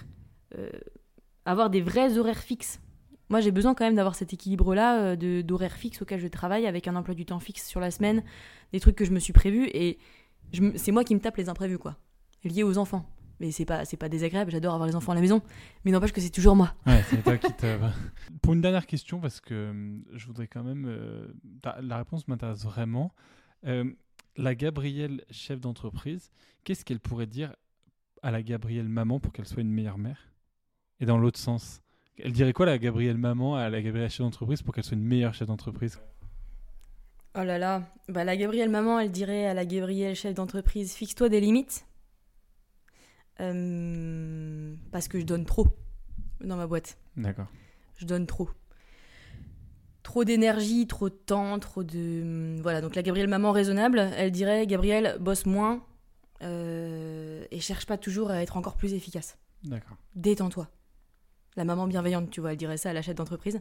[1.44, 2.80] avoir des vrais horaires fixes.
[3.28, 6.86] Moi, j'ai besoin quand même d'avoir cet équilibre-là de d'horaires fixes auquel je travaille, avec
[6.88, 8.22] un emploi du temps fixe sur la semaine,
[8.72, 9.98] des trucs que je me suis prévu, et
[10.76, 11.96] c'est moi qui me tape les imprévus, quoi,
[12.44, 13.08] liés aux enfants.
[13.38, 15.42] Mais c'est pas, c'est pas désagréable, j'adore avoir les enfants à la maison,
[15.84, 16.72] mais n'empêche que c'est toujours moi.
[16.86, 17.78] Ouais, c'est toi qui te.
[18.40, 20.86] Pour une dernière question, parce que hum, je voudrais quand même.
[20.88, 21.26] euh,
[21.60, 23.12] ta- la réponse m'intéresse vraiment.
[23.66, 23.84] Euh,
[24.38, 26.30] la Gabrielle, chef d'entreprise,
[26.64, 27.54] qu'est-ce qu'elle pourrait dire
[28.22, 30.30] à la Gabrielle maman pour qu'elle soit une meilleure mère?
[31.00, 31.82] Et dans l'autre sens
[32.18, 35.04] Elle dirait quoi la Gabrielle maman à la Gabrielle chef d'entreprise pour qu'elle soit une
[35.04, 36.00] meilleure chef d'entreprise?
[37.38, 41.28] Oh là là, bah, la Gabrielle maman, elle dirait à la Gabrielle chef d'entreprise, fixe-toi
[41.28, 41.84] des limites.
[43.40, 45.66] Euh, parce que je donne trop
[46.40, 46.98] dans ma boîte.
[47.16, 47.46] D'accord.
[47.98, 48.48] Je donne trop.
[50.02, 52.56] Trop d'énergie, trop de temps, trop de...
[52.62, 55.82] Voilà, donc la Gabrielle maman raisonnable, elle dirait, Gabrielle, bosse moins
[56.42, 59.36] euh, et cherche pas toujours à être encore plus efficace.
[59.64, 59.96] D'accord.
[60.14, 60.68] Détends-toi.
[61.56, 63.60] la maman bienveillante, tu vois, elle dirait ça à la chef d'entreprise.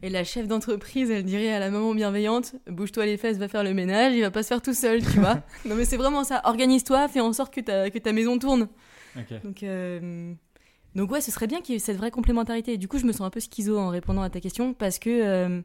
[0.00, 3.64] Et la chef d'entreprise, elle dirait à la maman bienveillante Bouge-toi les fesses, va faire
[3.64, 5.42] le ménage, il va pas se faire tout seul, tu vois.
[5.64, 6.40] non, mais c'est vraiment ça.
[6.44, 8.68] Organise-toi, fais en sorte que ta, que ta maison tourne.
[9.44, 10.34] Donc, euh,
[10.94, 12.76] donc, ouais, ce serait bien qu'il y ait cette vraie complémentarité.
[12.76, 15.10] du coup, je me sens un peu schizo en répondant à ta question parce que,
[15.10, 15.60] euh,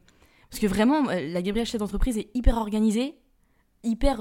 [0.50, 3.14] parce que vraiment, euh, la Gabrielle chef d'entreprise est hyper organisée,
[3.82, 4.20] hyper,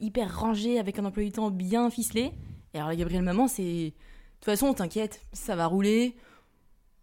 [0.00, 2.32] hyper rangée, avec un emploi du temps bien ficelé.
[2.74, 3.62] Et alors, la Gabrielle maman, c'est.
[3.62, 3.92] De
[4.40, 6.14] toute façon, t'inquiète, ça va rouler.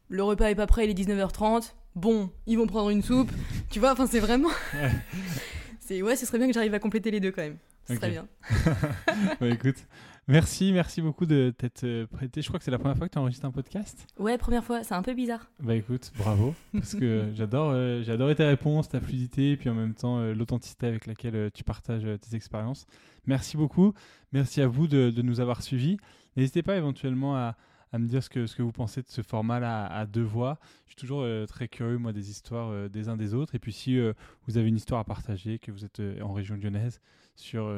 [0.08, 3.32] Le repas est pas prêt, il est 19h30 bon, ils vont prendre une soupe.
[3.70, 4.50] tu vois, enfin, c'est vraiment.
[5.80, 7.58] c'est ouais, ce serait bien que j'arrive à compléter les deux quand même.
[7.88, 8.28] Ce serait bien.
[9.40, 9.76] bah, écoute,
[10.28, 12.42] merci, merci beaucoup de t'être euh, prêté.
[12.42, 14.08] Je crois que c'est la première fois que tu enregistres un podcast.
[14.18, 14.84] Ouais, première fois.
[14.84, 15.52] C'est un peu bizarre.
[15.60, 19.70] Bah écoute, bravo, parce que j'adore, euh, j'ai adoré tes réponses, ta fluidité, et puis
[19.70, 22.86] en même temps euh, l'authenticité avec laquelle tu partages tes expériences.
[23.26, 23.94] Merci beaucoup.
[24.32, 25.98] Merci à vous de, de nous avoir suivis.
[26.38, 27.56] N'hésitez pas éventuellement à
[27.94, 30.58] à me dire ce que, ce que vous pensez de ce format-là à, deux voix.
[30.86, 33.54] Je suis toujours euh, très curieux, moi, des histoires euh, des uns des autres.
[33.54, 34.14] Et puis, si euh,
[34.48, 37.00] vous avez une histoire à partager, que vous êtes en région lyonnaise,
[37.36, 37.74] sur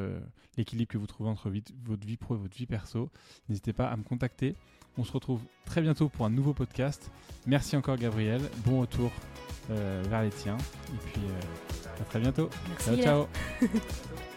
[0.57, 1.51] l'équilibre que vous trouvez entre
[1.83, 3.09] votre vie pro et votre vie perso,
[3.49, 4.55] n'hésitez pas à me contacter.
[4.97, 7.11] On se retrouve très bientôt pour un nouveau podcast.
[7.45, 8.41] Merci encore, Gabriel.
[8.65, 9.11] Bon retour
[9.69, 10.57] vers les tiens.
[10.57, 11.21] Et puis,
[11.99, 12.49] à très bientôt.
[12.69, 13.27] Merci ciao,
[13.61, 13.69] ciao.